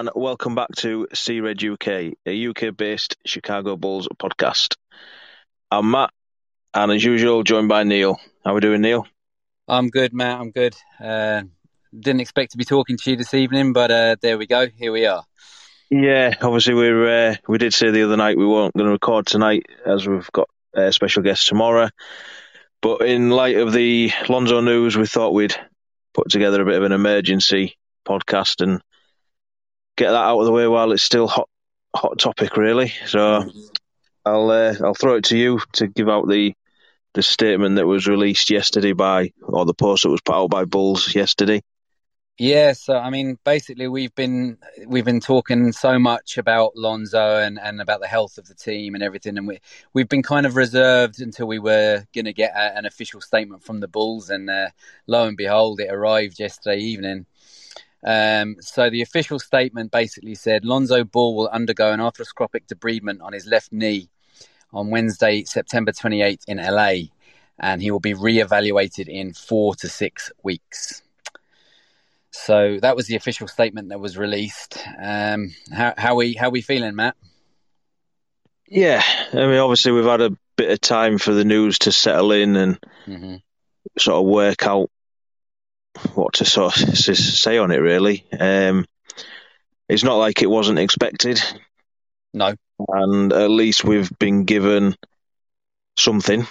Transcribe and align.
And 0.00 0.08
welcome 0.14 0.54
back 0.54 0.70
to 0.76 1.08
Sea 1.12 1.40
Red 1.40 1.62
UK, 1.62 2.14
a 2.24 2.46
UK-based 2.46 3.18
Chicago 3.26 3.76
Bulls 3.76 4.08
podcast. 4.18 4.76
I'm 5.70 5.90
Matt, 5.90 6.08
and 6.72 6.90
as 6.90 7.04
usual, 7.04 7.42
joined 7.42 7.68
by 7.68 7.82
Neill. 7.82 8.18
How 8.42 8.52
are 8.52 8.54
we 8.54 8.60
doing, 8.62 8.80
Neill? 8.80 9.06
I'm 9.68 9.90
good, 9.90 10.14
Matt. 10.14 10.40
I'm 10.40 10.52
good. 10.52 10.74
Uh, 10.98 11.42
didn't 11.92 12.22
expect 12.22 12.52
to 12.52 12.56
be 12.56 12.64
talking 12.64 12.96
to 12.96 13.10
you 13.10 13.16
this 13.18 13.34
evening, 13.34 13.74
but 13.74 13.90
uh, 13.90 14.16
there 14.22 14.38
we 14.38 14.46
go. 14.46 14.68
Here 14.74 14.90
we 14.90 15.04
are. 15.04 15.22
Yeah, 15.90 16.34
obviously 16.40 16.72
we 16.72 16.88
uh, 16.88 17.34
we 17.46 17.58
did 17.58 17.74
say 17.74 17.90
the 17.90 18.04
other 18.04 18.16
night 18.16 18.38
we 18.38 18.46
weren't 18.46 18.72
going 18.72 18.86
to 18.86 18.92
record 18.92 19.26
tonight 19.26 19.66
as 19.84 20.08
we've 20.08 20.32
got 20.32 20.48
a 20.72 20.94
special 20.94 21.22
guest 21.22 21.46
tomorrow. 21.46 21.90
But 22.80 23.02
in 23.02 23.28
light 23.28 23.58
of 23.58 23.74
the 23.74 24.12
Lonzo 24.30 24.62
news, 24.62 24.96
we 24.96 25.06
thought 25.06 25.34
we'd 25.34 25.56
put 26.14 26.30
together 26.30 26.62
a 26.62 26.64
bit 26.64 26.78
of 26.78 26.84
an 26.84 26.92
emergency 26.92 27.76
podcast 28.08 28.62
and 28.62 28.80
get 30.00 30.12
that 30.12 30.16
out 30.16 30.40
of 30.40 30.46
the 30.46 30.52
way 30.52 30.66
while 30.66 30.92
it's 30.92 31.02
still 31.02 31.28
hot 31.28 31.48
hot 31.94 32.18
topic, 32.18 32.56
really. 32.56 32.92
So 33.06 33.50
I'll 34.24 34.50
uh, 34.50 34.74
I'll 34.82 34.94
throw 34.94 35.16
it 35.16 35.24
to 35.24 35.38
you 35.38 35.60
to 35.74 35.86
give 35.86 36.08
out 36.08 36.26
the 36.26 36.54
the 37.12 37.22
statement 37.22 37.76
that 37.76 37.86
was 37.86 38.06
released 38.06 38.50
yesterday 38.50 38.92
by, 38.92 39.32
or 39.42 39.64
the 39.64 39.74
post 39.74 40.04
that 40.04 40.10
was 40.10 40.20
put 40.20 40.36
out 40.36 40.50
by 40.50 40.64
Bulls 40.64 41.14
yesterday. 41.14 41.60
Yeah, 42.38 42.72
so 42.72 42.96
I 42.96 43.10
mean, 43.10 43.36
basically, 43.44 43.88
we've 43.88 44.14
been 44.14 44.56
we've 44.86 45.04
been 45.04 45.20
talking 45.20 45.72
so 45.72 45.98
much 45.98 46.38
about 46.38 46.74
Lonzo 46.74 47.38
and, 47.38 47.60
and 47.60 47.82
about 47.82 48.00
the 48.00 48.06
health 48.06 48.38
of 48.38 48.48
the 48.48 48.54
team 48.54 48.94
and 48.94 49.02
everything, 49.02 49.36
and 49.36 49.46
we 49.46 49.58
we've 49.92 50.08
been 50.08 50.22
kind 50.22 50.46
of 50.46 50.56
reserved 50.56 51.20
until 51.20 51.46
we 51.46 51.58
were 51.58 52.06
going 52.14 52.24
to 52.24 52.32
get 52.32 52.52
a, 52.52 52.78
an 52.78 52.86
official 52.86 53.20
statement 53.20 53.62
from 53.62 53.80
the 53.80 53.88
Bulls, 53.88 54.30
and 54.30 54.48
uh, 54.48 54.68
lo 55.06 55.26
and 55.26 55.36
behold, 55.36 55.80
it 55.80 55.92
arrived 55.92 56.40
yesterday 56.40 56.78
evening. 56.78 57.26
Um, 58.04 58.56
so 58.60 58.88
the 58.88 59.02
official 59.02 59.38
statement 59.38 59.90
basically 59.90 60.34
said 60.34 60.64
Lonzo 60.64 61.04
Ball 61.04 61.36
will 61.36 61.48
undergo 61.48 61.92
an 61.92 62.00
arthroscopic 62.00 62.66
debridement 62.66 63.20
on 63.20 63.32
his 63.32 63.46
left 63.46 63.72
knee 63.72 64.08
on 64.72 64.90
Wednesday, 64.90 65.44
September 65.44 65.92
28th 65.92 66.44
in 66.48 66.58
LA, 66.58 67.10
and 67.58 67.82
he 67.82 67.90
will 67.90 68.00
be 68.00 68.14
re-evaluated 68.14 69.08
in 69.08 69.34
four 69.34 69.74
to 69.76 69.88
six 69.88 70.30
weeks. 70.42 71.02
So 72.30 72.78
that 72.80 72.96
was 72.96 73.06
the 73.06 73.16
official 73.16 73.48
statement 73.48 73.88
that 73.88 74.00
was 74.00 74.16
released. 74.16 74.78
Um, 75.02 75.52
how, 75.72 75.94
how 75.98 76.14
we 76.14 76.34
how 76.34 76.50
we 76.50 76.62
feeling, 76.62 76.94
Matt? 76.94 77.16
Yeah, 78.68 79.02
I 79.32 79.36
mean, 79.36 79.58
obviously 79.58 79.92
we've 79.92 80.04
had 80.04 80.20
a 80.20 80.36
bit 80.56 80.70
of 80.70 80.80
time 80.80 81.18
for 81.18 81.34
the 81.34 81.44
news 81.44 81.80
to 81.80 81.92
settle 81.92 82.30
in 82.30 82.56
and 82.56 82.78
mm-hmm. 83.06 83.36
sort 83.98 84.20
of 84.20 84.26
work 84.26 84.64
out 84.64 84.90
what 86.14 86.34
to 86.34 86.44
sort 86.44 86.80
of 86.80 86.96
say 86.96 87.58
on 87.58 87.70
it. 87.70 87.78
Really, 87.78 88.24
um, 88.38 88.86
it's 89.88 90.04
not 90.04 90.16
like 90.16 90.42
it 90.42 90.50
wasn't 90.50 90.78
expected. 90.78 91.42
No, 92.32 92.54
and 92.88 93.32
at 93.32 93.50
least 93.50 93.84
we've 93.84 94.10
been 94.18 94.44
given 94.44 94.96
something. 95.96 96.46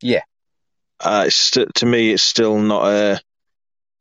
Yeah, 0.00 0.22
uh, 1.00 1.28
st- 1.28 1.74
to 1.76 1.86
me, 1.86 2.12
it's 2.12 2.22
still 2.22 2.58
not 2.58 2.86
a 2.86 3.20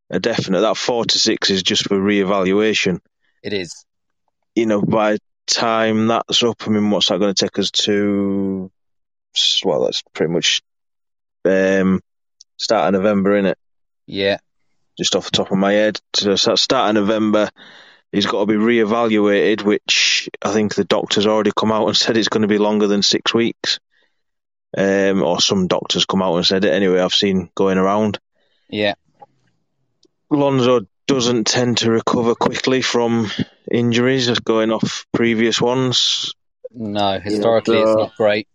a 0.09 0.19
definite. 0.19 0.61
That 0.61 0.77
four 0.77 1.05
to 1.05 1.19
six 1.19 1.49
is 1.49 1.63
just 1.63 1.87
for 1.87 1.99
re-evaluation. 1.99 3.01
It 3.43 3.53
is. 3.53 3.85
You 4.55 4.65
know, 4.65 4.81
by 4.81 5.17
time 5.47 6.07
that's 6.07 6.43
up, 6.43 6.67
I 6.67 6.69
mean, 6.69 6.89
what's 6.89 7.09
that 7.09 7.19
going 7.19 7.33
to 7.33 7.45
take 7.45 7.57
us 7.59 7.71
to? 7.71 8.71
Well, 9.63 9.85
that's 9.85 10.03
pretty 10.13 10.33
much 10.33 10.61
um, 11.45 12.01
start 12.57 12.93
of 12.93 13.01
November, 13.01 13.35
isn't 13.37 13.51
it? 13.51 13.57
Yeah. 14.05 14.37
Just 14.97 15.15
off 15.15 15.25
the 15.25 15.31
top 15.31 15.51
of 15.51 15.57
my 15.57 15.73
head, 15.73 15.99
so 16.13 16.35
start 16.35 16.89
of 16.89 16.95
November, 16.95 17.49
he's 18.11 18.25
got 18.25 18.41
to 18.41 18.45
be 18.45 18.57
re-evaluated, 18.57 19.61
which 19.61 20.29
I 20.41 20.51
think 20.51 20.75
the 20.75 20.83
doctors 20.83 21.25
already 21.25 21.51
come 21.55 21.71
out 21.71 21.87
and 21.87 21.97
said 21.97 22.17
it's 22.17 22.27
going 22.27 22.41
to 22.41 22.47
be 22.47 22.57
longer 22.57 22.87
than 22.87 23.01
six 23.01 23.33
weeks. 23.33 23.79
Um, 24.77 25.21
or 25.21 25.41
some 25.41 25.67
doctors 25.67 26.05
come 26.05 26.21
out 26.21 26.35
and 26.35 26.45
said 26.45 26.63
it 26.63 26.73
anyway. 26.73 27.01
I've 27.01 27.13
seen 27.13 27.49
going 27.55 27.77
around. 27.77 28.19
Yeah. 28.69 28.93
Lonzo 30.29 30.87
doesn't 31.07 31.47
tend 31.47 31.79
to 31.79 31.91
recover 31.91 32.35
quickly 32.35 32.81
from 32.81 33.29
injuries, 33.69 34.27
just 34.27 34.45
going 34.45 34.71
off 34.71 35.05
previous 35.11 35.59
ones. 35.59 36.33
No, 36.73 37.19
historically 37.19 37.79
yeah, 37.79 37.83
so, 37.83 37.91
it's 37.91 37.97
not 37.97 38.15
great. 38.15 38.47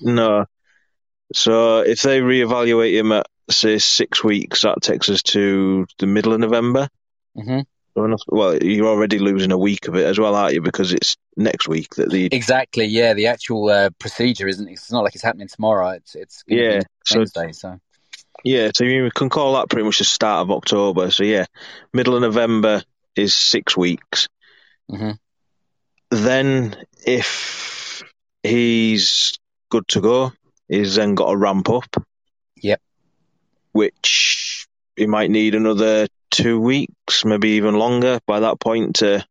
No. 0.00 0.46
So 1.32 1.80
if 1.80 2.02
they 2.02 2.20
reevaluate 2.20 2.98
him 2.98 3.12
at 3.12 3.26
say 3.52 3.78
six 3.78 4.22
weeks, 4.22 4.62
that 4.62 4.82
takes 4.82 5.08
us 5.08 5.22
to 5.24 5.86
the 5.98 6.06
middle 6.06 6.32
of 6.32 6.40
November. 6.40 6.88
Mm-hmm. 7.36 7.60
Well, 7.94 8.56
you're 8.62 8.86
already 8.86 9.18
losing 9.18 9.52
a 9.52 9.58
week 9.58 9.86
of 9.86 9.96
it 9.96 10.06
as 10.06 10.18
well, 10.18 10.34
aren't 10.34 10.54
you? 10.54 10.62
Because 10.62 10.94
it's 10.94 11.16
next 11.36 11.68
week 11.68 11.94
that 11.96 12.10
the 12.10 12.26
exactly 12.32 12.86
yeah 12.86 13.12
the 13.12 13.26
actual 13.26 13.68
uh, 13.68 13.90
procedure 13.98 14.48
isn't. 14.48 14.66
It's 14.68 14.90
not 14.90 15.04
like 15.04 15.14
it's 15.14 15.24
happening 15.24 15.48
tomorrow. 15.48 15.90
It's 15.90 16.14
it's 16.14 16.42
yeah 16.46 16.80
Wednesday, 17.14 17.52
so, 17.52 17.72
so 17.72 17.80
yeah, 18.44 18.70
so 18.74 18.84
you 18.84 19.10
can 19.14 19.28
call 19.28 19.54
that 19.54 19.68
pretty 19.68 19.84
much 19.84 19.98
the 19.98 20.04
start 20.04 20.42
of 20.42 20.50
October. 20.50 21.10
So 21.10 21.24
yeah, 21.24 21.46
middle 21.92 22.14
of 22.14 22.22
November 22.22 22.82
is 23.14 23.34
six 23.34 23.76
weeks. 23.76 24.28
Mm-hmm. 24.90 25.12
Then 26.10 26.76
if 27.06 28.02
he's 28.42 29.38
good 29.70 29.86
to 29.88 30.00
go, 30.00 30.32
he's 30.68 30.96
then 30.96 31.14
got 31.14 31.30
to 31.30 31.36
ramp 31.36 31.68
up. 31.70 32.04
Which 33.72 34.66
he 34.96 35.06
might 35.06 35.30
need 35.30 35.54
another 35.54 36.06
two 36.30 36.60
weeks, 36.60 37.24
maybe 37.24 37.50
even 37.50 37.74
longer 37.74 38.20
by 38.26 38.40
that 38.40 38.60
point 38.60 38.96
to 38.96 39.24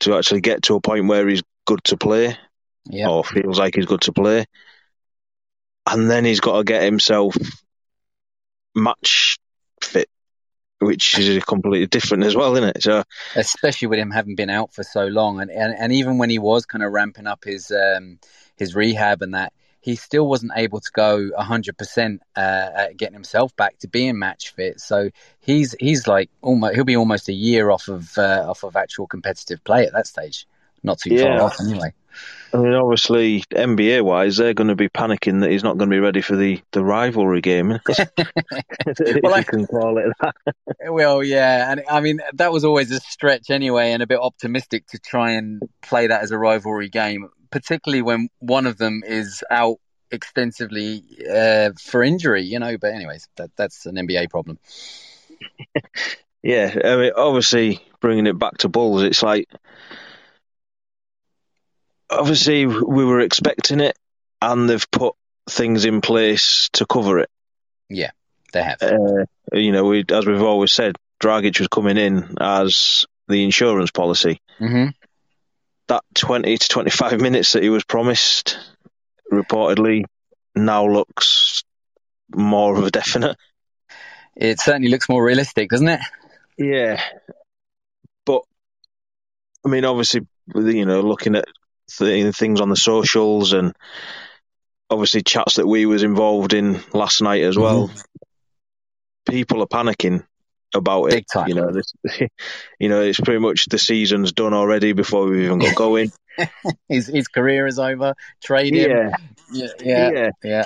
to 0.00 0.16
actually 0.16 0.40
get 0.40 0.62
to 0.62 0.74
a 0.74 0.80
point 0.80 1.06
where 1.06 1.26
he's 1.26 1.42
good 1.64 1.82
to 1.84 1.96
play. 1.96 2.36
Yep. 2.88 3.08
Or 3.08 3.24
feels 3.24 3.58
like 3.58 3.74
he's 3.74 3.86
good 3.86 4.02
to 4.02 4.12
play. 4.12 4.46
And 5.88 6.10
then 6.10 6.24
he's 6.24 6.40
got 6.40 6.58
to 6.58 6.64
get 6.64 6.82
himself 6.82 7.36
match 8.74 9.38
fit, 9.82 10.08
which 10.78 11.18
is 11.18 11.42
completely 11.44 11.86
different 11.86 12.24
as 12.24 12.36
well, 12.36 12.54
isn't 12.56 12.76
it? 12.76 12.82
So, 12.82 13.02
especially 13.34 13.88
with 13.88 13.98
him 13.98 14.10
having 14.10 14.36
been 14.36 14.50
out 14.50 14.72
for 14.72 14.84
so 14.84 15.06
long, 15.06 15.40
and 15.40 15.50
and, 15.50 15.74
and 15.76 15.92
even 15.92 16.18
when 16.18 16.30
he 16.30 16.38
was 16.38 16.66
kind 16.66 16.84
of 16.84 16.92
ramping 16.92 17.26
up 17.26 17.44
his 17.44 17.70
um, 17.70 18.18
his 18.56 18.74
rehab 18.74 19.22
and 19.22 19.34
that, 19.34 19.52
he 19.86 19.94
still 19.94 20.26
wasn't 20.26 20.50
able 20.56 20.80
to 20.80 20.90
go 20.92 21.30
hundred 21.38 21.76
uh, 21.76 21.78
percent 21.78 22.20
at 22.34 22.96
getting 22.96 23.14
himself 23.14 23.54
back 23.54 23.78
to 23.78 23.86
being 23.86 24.18
match 24.18 24.50
fit. 24.50 24.80
So 24.80 25.10
he's 25.38 25.76
he's 25.78 26.08
like 26.08 26.28
almost 26.42 26.74
he'll 26.74 26.82
be 26.82 26.96
almost 26.96 27.28
a 27.28 27.32
year 27.32 27.70
off 27.70 27.86
of 27.86 28.18
uh, 28.18 28.46
off 28.48 28.64
of 28.64 28.74
actual 28.74 29.06
competitive 29.06 29.62
play 29.62 29.86
at 29.86 29.92
that 29.92 30.08
stage. 30.08 30.48
Not 30.82 30.98
too 30.98 31.14
yeah. 31.14 31.38
far 31.38 31.46
off 31.46 31.60
anyway. 31.60 31.94
I 32.52 32.58
mean, 32.58 32.74
obviously, 32.74 33.42
NBA 33.50 34.02
wise, 34.02 34.36
they're 34.36 34.54
going 34.54 34.68
to 34.68 34.76
be 34.76 34.88
panicking 34.88 35.40
that 35.40 35.50
he's 35.50 35.64
not 35.64 35.78
going 35.78 35.90
to 35.90 35.94
be 35.94 36.00
ready 36.00 36.20
for 36.20 36.36
the, 36.36 36.60
the 36.72 36.82
rivalry 36.84 37.40
game. 37.40 37.72
if 37.88 39.22
well, 39.22 39.34
I, 39.34 39.38
you 39.38 39.44
can 39.44 39.66
call 39.66 39.98
it 39.98 40.06
that. 40.20 40.34
well, 40.90 41.22
yeah. 41.22 41.70
And 41.70 41.82
I 41.90 42.00
mean, 42.00 42.20
that 42.34 42.52
was 42.52 42.64
always 42.64 42.90
a 42.90 43.00
stretch 43.00 43.50
anyway, 43.50 43.92
and 43.92 44.02
a 44.02 44.06
bit 44.06 44.20
optimistic 44.20 44.86
to 44.88 44.98
try 44.98 45.32
and 45.32 45.62
play 45.82 46.06
that 46.06 46.22
as 46.22 46.30
a 46.30 46.38
rivalry 46.38 46.88
game, 46.88 47.28
particularly 47.50 48.02
when 48.02 48.28
one 48.38 48.66
of 48.66 48.78
them 48.78 49.02
is 49.06 49.42
out 49.50 49.78
extensively 50.10 51.02
uh, 51.28 51.70
for 51.80 52.02
injury, 52.02 52.42
you 52.42 52.58
know. 52.58 52.78
But, 52.78 52.94
anyways, 52.94 53.28
that, 53.36 53.50
that's 53.56 53.86
an 53.86 53.96
NBA 53.96 54.30
problem. 54.30 54.58
yeah. 56.42 56.74
I 56.84 56.96
mean, 56.96 57.12
obviously, 57.16 57.82
bringing 58.00 58.26
it 58.26 58.38
back 58.38 58.58
to 58.58 58.68
Bulls, 58.68 59.02
it's 59.02 59.22
like 59.22 59.48
obviously 62.10 62.66
we 62.66 63.04
were 63.04 63.20
expecting 63.20 63.80
it, 63.80 63.96
and 64.40 64.68
they've 64.68 64.90
put 64.90 65.14
things 65.48 65.84
in 65.84 66.00
place 66.00 66.68
to 66.74 66.86
cover 66.86 67.18
it. 67.18 67.30
Yeah, 67.88 68.10
they 68.52 68.62
have. 68.62 68.82
Uh, 68.82 69.26
you 69.52 69.72
know, 69.72 69.84
we, 69.84 70.04
as 70.10 70.26
we've 70.26 70.42
always 70.42 70.72
said, 70.72 70.96
Dragic 71.20 71.58
was 71.58 71.68
coming 71.68 71.96
in 71.96 72.36
as 72.40 73.06
the 73.28 73.44
insurance 73.44 73.90
policy. 73.90 74.40
Mm-hmm. 74.60 74.88
That 75.88 76.02
20 76.14 76.58
to 76.58 76.68
25 76.68 77.20
minutes 77.20 77.52
that 77.52 77.62
he 77.62 77.68
was 77.68 77.84
promised, 77.84 78.58
reportedly, 79.32 80.04
now 80.54 80.86
looks 80.88 81.64
more 82.34 82.76
of 82.76 82.84
a 82.84 82.90
definite. 82.90 83.36
It 84.34 84.60
certainly 84.60 84.88
looks 84.88 85.08
more 85.08 85.24
realistic, 85.24 85.70
doesn't 85.70 85.88
it? 85.88 86.00
Yeah. 86.58 87.02
But, 88.24 88.42
I 89.64 89.68
mean, 89.68 89.84
obviously, 89.84 90.26
you 90.54 90.84
know, 90.84 91.00
looking 91.00 91.36
at 91.36 91.46
things 91.88 92.60
on 92.60 92.68
the 92.68 92.76
socials 92.76 93.52
and 93.52 93.74
obviously 94.90 95.22
chats 95.22 95.56
that 95.56 95.66
we 95.66 95.86
was 95.86 96.02
involved 96.02 96.52
in 96.52 96.80
last 96.92 97.22
night 97.22 97.42
as 97.42 97.56
well. 97.56 97.88
Mm-hmm. 97.88 98.00
People 99.32 99.62
are 99.62 99.66
panicking 99.66 100.24
about 100.74 101.10
Big 101.10 101.18
it. 101.18 101.26
Time. 101.32 101.48
You 101.48 101.54
know, 101.54 101.72
this, 101.72 101.92
you 102.78 102.88
know, 102.88 103.02
it's 103.02 103.20
pretty 103.20 103.40
much 103.40 103.66
the 103.66 103.78
season's 103.78 104.32
done 104.32 104.54
already 104.54 104.92
before 104.92 105.26
we 105.26 105.44
even 105.44 105.58
got 105.58 105.74
going. 105.74 106.12
his 106.88 107.06
his 107.06 107.28
career 107.28 107.66
is 107.66 107.78
over. 107.78 108.14
Trade 108.42 108.74
him. 108.74 108.90
Yeah. 108.90 109.16
Yeah, 109.52 109.68
yeah, 109.80 110.10
yeah, 110.10 110.30
yeah. 110.42 110.64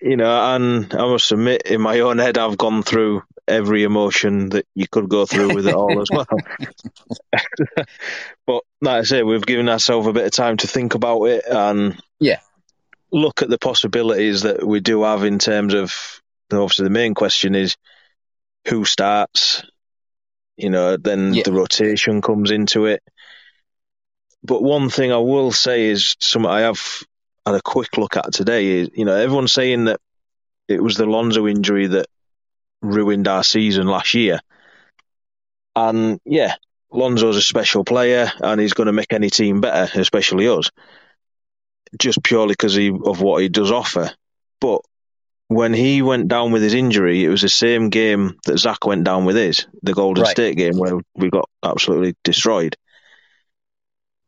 You 0.00 0.16
know, 0.16 0.54
and 0.54 0.92
I 0.94 1.06
must 1.06 1.32
admit, 1.32 1.62
in 1.62 1.80
my 1.80 2.00
own 2.00 2.18
head, 2.18 2.36
I've 2.36 2.58
gone 2.58 2.82
through 2.82 3.22
every 3.48 3.84
emotion 3.84 4.50
that 4.50 4.66
you 4.74 4.86
could 4.88 5.08
go 5.08 5.26
through 5.26 5.54
with 5.54 5.66
it 5.66 5.74
all 5.74 6.00
as 6.00 6.10
well. 6.10 6.26
but 8.46 8.62
like 8.80 9.00
I 9.00 9.02
say, 9.02 9.22
we've 9.22 9.44
given 9.44 9.68
ourselves 9.68 10.06
a 10.06 10.12
bit 10.12 10.26
of 10.26 10.32
time 10.32 10.56
to 10.58 10.66
think 10.66 10.94
about 10.94 11.24
it 11.24 11.44
and 11.46 12.00
yeah, 12.20 12.40
look 13.12 13.42
at 13.42 13.48
the 13.48 13.58
possibilities 13.58 14.42
that 14.42 14.66
we 14.66 14.80
do 14.80 15.02
have 15.02 15.24
in 15.24 15.38
terms 15.38 15.74
of 15.74 15.94
obviously 16.52 16.84
the 16.84 16.90
main 16.90 17.14
question 17.14 17.54
is 17.54 17.76
who 18.66 18.84
starts. 18.84 19.62
You 20.56 20.70
know, 20.70 20.96
then 20.96 21.34
Yeah. 21.34 21.44
the 21.44 21.52
rotation 21.52 22.20
comes 22.20 22.50
into 22.50 22.86
it. 22.86 23.02
But 24.42 24.62
one 24.62 24.90
thing 24.90 25.12
I 25.12 25.18
will 25.18 25.52
say 25.52 25.86
is 25.86 26.16
something 26.20 26.50
I 26.50 26.60
have 26.60 26.80
had 27.46 27.54
a 27.54 27.62
quick 27.62 27.96
look 27.96 28.16
at 28.16 28.32
today 28.32 28.80
is, 28.80 28.90
you 28.94 29.04
know, 29.04 29.14
everyone's 29.14 29.52
saying 29.52 29.86
that 29.86 30.00
it 30.66 30.82
was 30.82 30.96
the 30.96 31.06
Lonzo 31.06 31.46
injury 31.46 31.86
that 31.86 32.06
ruined 32.80 33.28
our 33.28 33.44
season 33.44 33.86
last 33.86 34.14
year. 34.14 34.40
And 35.76 36.20
yeah, 36.24 36.54
Lonzo's 36.90 37.36
a 37.36 37.42
special 37.42 37.84
player 37.84 38.30
and 38.40 38.60
he's 38.60 38.74
going 38.74 38.86
to 38.86 38.92
make 38.92 39.12
any 39.12 39.30
team 39.30 39.60
better, 39.60 40.00
especially 40.00 40.48
us, 40.48 40.70
just 41.98 42.22
purely 42.22 42.52
because 42.52 42.76
of 42.76 43.20
what 43.20 43.42
he 43.42 43.48
does 43.48 43.70
offer. 43.70 44.10
But 44.60 44.80
when 45.48 45.72
he 45.72 46.02
went 46.02 46.28
down 46.28 46.52
with 46.52 46.62
his 46.62 46.74
injury, 46.74 47.24
it 47.24 47.28
was 47.28 47.42
the 47.42 47.48
same 47.48 47.88
game 47.90 48.38
that 48.44 48.58
Zach 48.58 48.84
went 48.84 49.04
down 49.04 49.24
with 49.24 49.36
his, 49.36 49.66
the 49.82 49.94
Golden 49.94 50.24
Right. 50.24 50.30
State 50.30 50.56
game 50.56 50.76
where 50.78 51.00
we 51.14 51.30
got 51.30 51.48
absolutely 51.62 52.14
destroyed. 52.22 52.76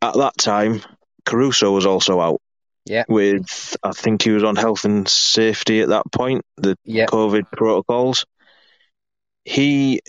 At 0.02 0.14
that 0.14 0.38
time, 0.38 0.82
Caruso 1.26 1.72
was 1.72 1.84
also 1.84 2.20
out. 2.20 2.40
Yeah. 2.86 3.04
With, 3.08 3.76
I 3.82 3.92
think 3.92 4.22
he 4.22 4.30
was 4.30 4.42
on 4.42 4.56
health 4.56 4.86
and 4.86 5.06
safety 5.06 5.80
at 5.80 5.90
that 5.90 6.10
point, 6.10 6.44
the 6.56 6.76
yeah, 6.84 7.06
COVID 7.06 7.44
protocols. 7.52 8.24
He, 9.44 10.00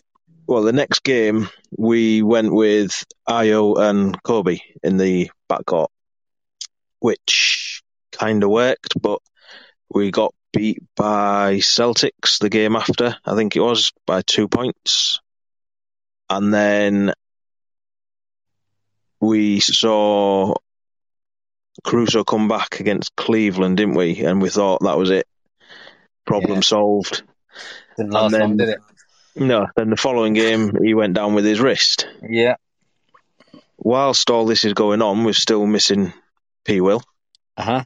well, 0.48 0.64
the 0.64 0.74
next 0.74 1.04
game 1.04 1.50
we 1.78 2.22
went 2.22 2.54
with 2.54 3.06
Ayo 3.28 3.80
and 3.80 4.22
Kobe 4.24 4.60
in 4.84 4.98
the 4.98 5.32
backcourt, 5.50 5.88
which 7.00 7.82
kind 8.12 8.44
of 8.44 8.50
worked, 8.50 9.02
but 9.02 9.20
we 9.90 10.12
got 10.12 10.34
beat 10.54 10.80
by 10.96 11.56
Celtics 11.56 12.40
the 12.40 12.50
game 12.50 12.76
after, 12.76 13.16
I 13.26 13.36
think 13.36 13.56
it 13.56 13.62
was, 13.62 13.94
by 14.06 14.22
two 14.22 14.48
points. 14.48 15.20
And 16.30 16.54
then 16.54 17.14
we 19.20 19.60
saw 19.60 20.54
Caruso 21.84 22.24
come 22.24 22.48
back 22.48 22.80
against 22.80 23.16
Cleveland, 23.16 23.78
didn't 23.78 23.96
we? 23.96 24.24
And 24.24 24.42
we 24.42 24.50
thought 24.50 24.82
that 24.84 24.98
was 24.98 25.10
it. 25.10 25.28
Problem 26.26 26.56
Yeah. 26.56 26.62
solved. 26.62 27.24
didn't 27.98 28.12
last 28.12 28.32
long, 28.32 28.58
then- 28.58 28.58
did 28.58 28.70
it? 28.70 28.80
No, 29.36 29.68
then 29.76 29.90
the 29.90 29.98
following 29.98 30.34
game, 30.34 30.76
he 30.84 30.94
went 30.94 31.14
down 31.14 31.34
with 31.36 31.46
his 31.46 31.60
wrist. 31.62 32.08
Yeah, 32.28 32.56
Whilst 33.78 34.30
all 34.30 34.46
this 34.46 34.64
is 34.66 34.74
going 34.74 35.02
on, 35.02 35.24
we're 35.24 35.34
still 35.34 35.66
missing 35.66 36.14
P. 36.66 36.82
Will. 36.82 37.02
uh 37.58 37.64
huh. 37.64 37.84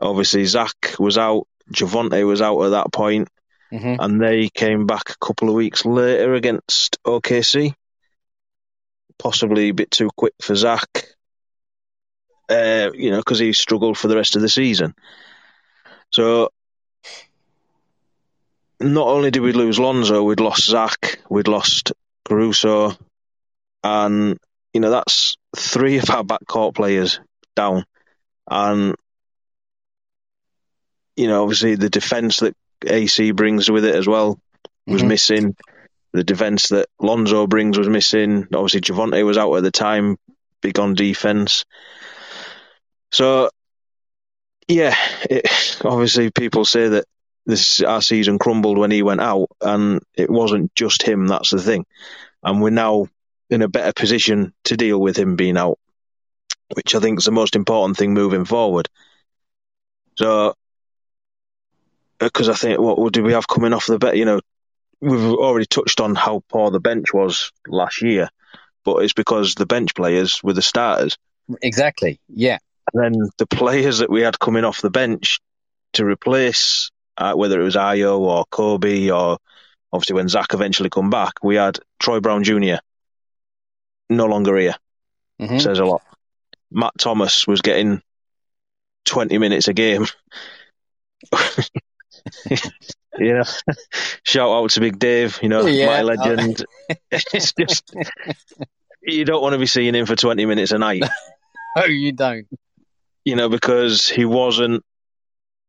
Obviously, 0.00 0.44
Zach 0.44 0.96
was 0.98 1.16
out, 1.16 1.46
Javonte 1.72 2.26
was 2.26 2.42
out 2.42 2.60
at 2.64 2.70
that 2.70 2.92
point, 2.92 3.28
hmm 3.70 3.94
and 3.98 4.20
they 4.20 4.48
came 4.48 4.86
back 4.86 5.10
a 5.10 5.24
couple 5.24 5.48
of 5.48 5.54
weeks 5.54 5.84
later 5.86 6.34
against 6.34 6.98
OKC. 7.06 7.74
Possibly 9.18 9.68
a 9.68 9.74
bit 9.74 9.90
too 9.90 10.10
quick 10.16 10.34
for 10.42 10.56
Zach, 10.56 11.06
uh, 12.48 12.90
you 12.92 13.10
know, 13.12 13.18
because 13.18 13.38
he 13.38 13.52
struggled 13.52 13.96
for 13.96 14.08
the 14.08 14.16
rest 14.16 14.34
of 14.34 14.42
the 14.42 14.48
season. 14.48 14.94
So, 16.10 16.50
not 18.82 19.06
only 19.08 19.30
did 19.30 19.40
we 19.42 19.52
lose 19.52 19.78
Lonzo, 19.78 20.22
we'd 20.22 20.40
lost 20.40 20.64
Zach, 20.64 21.18
we'd 21.28 21.48
lost 21.48 21.92
Caruso, 22.24 22.96
and 23.82 24.38
you 24.72 24.80
know 24.80 24.90
that's 24.90 25.36
three 25.56 25.98
of 25.98 26.08
our 26.10 26.24
backcourt 26.24 26.74
players 26.74 27.20
down, 27.54 27.84
and 28.50 28.94
you 31.16 31.26
know 31.26 31.42
obviously 31.42 31.74
the 31.74 31.90
defense 31.90 32.40
that 32.40 32.56
AC 32.86 33.30
brings 33.32 33.70
with 33.70 33.84
it 33.84 33.94
as 33.94 34.06
well 34.06 34.40
was 34.86 35.02
Mhm. 35.02 35.08
missing. 35.08 35.56
The 36.12 36.24
defense 36.24 36.68
that 36.68 36.88
Lonzo 37.00 37.46
brings 37.46 37.78
was 37.78 37.88
missing. 37.88 38.46
Obviously, 38.52 38.80
Javonte 38.80 39.24
was 39.24 39.38
out 39.38 39.54
at 39.54 39.62
the 39.62 39.70
time, 39.70 40.18
big 40.60 40.78
on 40.78 40.94
defense. 40.94 41.64
So, 43.10 43.50
yeah, 44.68 44.94
it, 45.30 45.46
obviously 45.84 46.30
people 46.30 46.64
say 46.64 46.88
that 46.88 47.04
this 47.46 47.82
our 47.82 48.02
season 48.02 48.38
crumbled 48.38 48.78
when 48.78 48.90
he 48.90 49.02
went 49.02 49.20
out, 49.20 49.48
and 49.60 50.00
it 50.14 50.30
wasn't 50.30 50.74
just 50.74 51.02
him. 51.02 51.26
That's 51.26 51.50
the 51.50 51.60
thing, 51.60 51.86
and 52.42 52.60
we're 52.62 52.70
now 52.70 53.08
in 53.50 53.62
a 53.62 53.68
better 53.68 53.92
position 53.92 54.52
to 54.64 54.76
deal 54.76 55.00
with 55.00 55.16
him 55.16 55.36
being 55.36 55.58
out, 55.58 55.78
which 56.74 56.94
I 56.94 57.00
think 57.00 57.18
is 57.18 57.26
the 57.26 57.32
most 57.32 57.56
important 57.56 57.98
thing 57.98 58.14
moving 58.14 58.44
forward. 58.44 58.88
So, 60.16 60.54
because 62.18 62.48
I 62.48 62.54
think 62.54 62.78
what, 62.78 62.98
what 62.98 63.12
did 63.12 63.24
we 63.24 63.32
have 63.32 63.48
coming 63.48 63.72
off 63.72 63.86
the 63.86 63.98
bet? 63.98 64.16
You 64.16 64.24
know, 64.24 64.40
we've 65.00 65.34
already 65.34 65.66
touched 65.66 66.00
on 66.00 66.14
how 66.14 66.42
poor 66.48 66.70
the 66.70 66.80
bench 66.80 67.12
was 67.12 67.52
last 67.66 68.02
year, 68.02 68.28
but 68.84 69.02
it's 69.02 69.12
because 69.12 69.54
the 69.54 69.66
bench 69.66 69.94
players 69.94 70.40
were 70.42 70.52
the 70.52 70.62
starters. 70.62 71.18
Exactly. 71.60 72.20
Yeah. 72.28 72.58
And 72.92 73.02
then 73.02 73.30
the 73.38 73.46
players 73.46 73.98
that 73.98 74.10
we 74.10 74.22
had 74.22 74.38
coming 74.38 74.64
off 74.64 74.80
the 74.80 74.90
bench 74.90 75.40
to 75.94 76.04
replace, 76.04 76.90
uh, 77.16 77.34
whether 77.34 77.60
it 77.60 77.64
was 77.64 77.76
Ayo 77.76 78.18
or 78.18 78.44
Kobe 78.50 79.10
or 79.10 79.38
obviously 79.92 80.14
when 80.14 80.28
Zach 80.28 80.54
eventually 80.54 80.90
come 80.90 81.10
back, 81.10 81.34
we 81.42 81.56
had 81.56 81.78
Troy 82.00 82.20
Brown 82.20 82.44
Jr. 82.44 82.76
no 84.10 84.26
longer 84.26 84.56
here. 84.56 84.74
hmm 85.38 85.58
Says 85.58 85.78
a 85.78 85.84
lot. 85.84 86.02
Matt 86.70 86.92
Thomas 86.98 87.46
was 87.46 87.60
getting 87.60 88.02
20 89.04 89.38
minutes 89.38 89.68
a 89.68 89.74
game. 89.74 90.06
you 93.18 93.34
know, 93.34 93.44
shout 94.24 94.48
out 94.48 94.70
to 94.70 94.80
Big 94.80 94.98
Dave, 94.98 95.38
you 95.42 95.48
know, 95.48 95.66
Yeah. 95.66 95.86
my 95.86 96.02
legend. 96.02 96.64
it's 97.10 97.52
just, 97.52 97.94
you 99.02 99.24
don't 99.24 99.42
want 99.42 99.52
to 99.52 99.58
be 99.58 99.66
seeing 99.66 99.94
him 99.94 100.06
for 100.06 100.16
20 100.16 100.46
minutes 100.46 100.72
a 100.72 100.78
night, 100.78 101.02
Oh, 101.76 101.84
you 101.86 102.12
don't. 102.12 102.46
you 103.24 103.36
know, 103.36 103.48
because 103.48 104.08
he 104.08 104.24
wasn't 104.24 104.84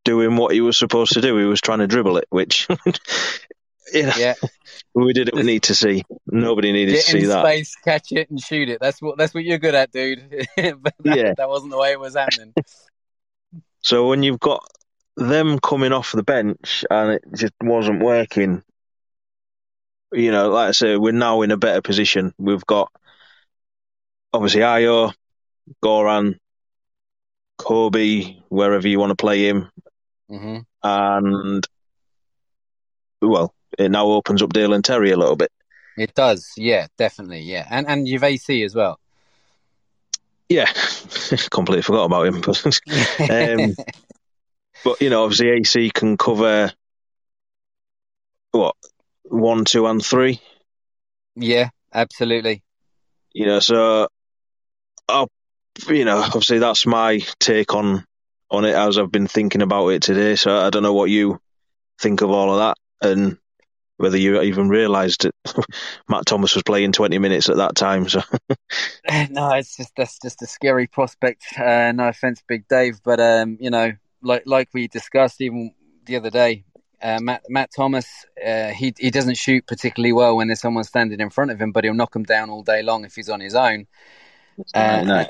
doing 0.03 0.35
what 0.35 0.53
he 0.53 0.61
was 0.61 0.77
supposed 0.77 1.13
to 1.13 1.21
do. 1.21 1.37
He 1.37 1.45
was 1.45 1.61
trying 1.61 1.79
to 1.79 1.87
dribble 1.87 2.17
it, 2.17 2.25
which, 2.29 2.67
you 3.93 4.03
know, 4.03 4.13
Yeah. 4.17 4.33
we 4.93 5.13
didn't 5.13 5.45
need 5.45 5.63
to 5.63 5.75
see. 5.75 6.03
Nobody 6.27 6.71
needed 6.71 6.93
Get 6.93 7.05
to 7.05 7.11
see 7.11 7.19
in 7.23 7.29
that. 7.29 7.45
space, 7.45 7.75
catch 7.75 8.11
it, 8.11 8.29
and 8.29 8.39
shoot 8.39 8.69
it. 8.69 8.79
That's 8.81 9.01
what 9.01 9.17
that's 9.17 9.33
what 9.33 9.43
you're 9.43 9.57
good 9.59 9.75
at, 9.75 9.91
dude. 9.91 10.47
but 10.57 10.93
that, 10.99 11.17
Yeah. 11.17 11.33
that 11.37 11.49
wasn't 11.49 11.71
the 11.71 11.77
way 11.77 11.91
it 11.91 11.99
was 11.99 12.15
happening. 12.15 12.53
So 13.85 14.07
when 14.07 14.23
you've 14.23 14.39
got 14.39 14.65
them 15.17 15.59
coming 15.59 15.91
off 15.91 16.13
the 16.13 16.23
bench 16.23 16.85
and 16.89 17.11
it 17.11 17.23
just 17.35 17.51
wasn't 17.61 18.01
working, 18.01 18.63
you 20.13 20.31
know, 20.31 20.51
like 20.51 20.69
I 20.69 20.71
say, 20.71 20.95
we're 20.95 21.11
now 21.11 21.41
in 21.41 21.51
a 21.51 21.57
better 21.57 21.81
position. 21.81 22.33
We've 22.37 22.65
got 22.65 22.89
obviously 24.31 24.61
Ayo, 24.61 25.13
Goran, 25.83 26.37
Kobe, 27.57 28.37
wherever 28.47 28.87
you 28.87 28.99
want 28.99 29.09
to 29.09 29.15
play 29.17 29.49
him, 29.49 29.69
hmm 30.37 30.57
and 30.83 31.67
well, 33.21 33.53
it 33.77 33.89
now 33.89 34.07
opens 34.07 34.41
up 34.41 34.51
Dalen 34.51 34.81
Terry 34.81 35.11
a 35.11 35.17
little 35.17 35.35
bit. 35.35 35.51
It 35.97 36.13
does. 36.13 36.51
Yeah, 36.57 36.87
definitely. 36.97 37.41
Yeah, 37.41 37.65
and 37.69 37.87
and 37.87 38.07
you've 38.07 38.23
AC 38.23 38.63
as 38.63 38.75
well. 38.75 38.99
Yeah, 40.49 40.65
completely 41.51 41.83
forgot 41.83 42.05
about 42.05 42.27
him. 42.27 42.41
But, 42.41 42.65
um, 43.29 43.75
but 44.83 45.01
you 45.01 45.09
know, 45.09 45.23
obviously 45.23 45.49
AC 45.51 45.89
can 45.91 46.17
cover 46.17 46.71
what 48.51 48.75
one, 49.23 49.65
two, 49.65 49.87
and 49.87 50.03
three. 50.03 50.41
yeah, 51.35 51.69
absolutely. 51.93 52.61
you 53.33 53.45
know 53.45 53.59
so 53.59 54.07
i 55.09 55.25
you 55.87 56.05
know 56.05 56.17
obviously 56.17 56.59
that's 56.59 56.85
my 56.85 57.19
take 57.39 57.73
on 57.73 58.05
on 58.53 58.65
it 58.65 58.75
as 58.75 58.97
i've 58.97 59.11
been 59.11 59.27
thinking 59.27 59.61
about 59.61 59.87
it 59.89 60.01
today 60.01 60.35
so 60.35 60.57
i 60.57 60.69
don't 60.69 60.83
know 60.83 60.93
what 60.93 61.09
you 61.09 61.39
think 61.99 62.21
of 62.21 62.31
all 62.31 62.51
of 62.51 62.59
that 62.59 62.77
and 63.07 63.37
whether 63.97 64.17
you 64.17 64.41
even 64.41 64.69
realized 64.69 65.23
that 65.23 65.65
matt 66.09 66.25
thomas 66.25 66.55
was 66.55 66.63
playing 66.63 66.91
20 66.91 67.17
minutes 67.19 67.49
at 67.49 67.57
that 67.57 67.75
time 67.75 68.07
so 68.07 68.21
No, 69.29 69.51
it's 69.53 69.75
just 69.75 69.91
that's 69.95 70.17
just 70.19 70.41
a 70.41 70.47
scary 70.47 70.87
prospect. 70.87 71.43
Uh, 71.57 71.91
no 71.91 72.07
offense, 72.07 72.41
Big 72.47 72.67
Dave, 72.67 73.01
but 73.03 73.19
um, 73.19 73.57
you 73.59 73.69
know, 73.69 73.91
like 74.21 74.43
like 74.45 74.69
we 74.73 74.87
discussed 74.87 75.41
even 75.41 75.73
the 76.05 76.15
other 76.15 76.29
day, 76.29 76.63
uh, 77.01 77.19
Matt 77.21 77.43
Matt 77.49 77.69
Thomas, 77.75 78.07
uh, 78.45 78.69
he 78.69 78.93
he 78.97 79.11
doesn't 79.11 79.37
shoot 79.37 79.67
particularly 79.67 80.13
well 80.13 80.37
when 80.37 80.47
there's 80.47 80.61
someone 80.61 80.83
standing 80.83 81.19
in 81.19 81.29
front 81.29 81.51
of 81.51 81.61
him, 81.61 81.71
but 81.71 81.83
he'll 81.83 81.93
knock 81.93 82.15
him 82.15 82.23
down 82.23 82.49
all 82.49 82.63
day 82.63 82.81
long 82.81 83.05
if 83.05 83.15
he's 83.15 83.29
on 83.29 83.41
his 83.41 83.55
own. 83.55 83.87
Uh, 84.73 85.01
no. 85.03 85.25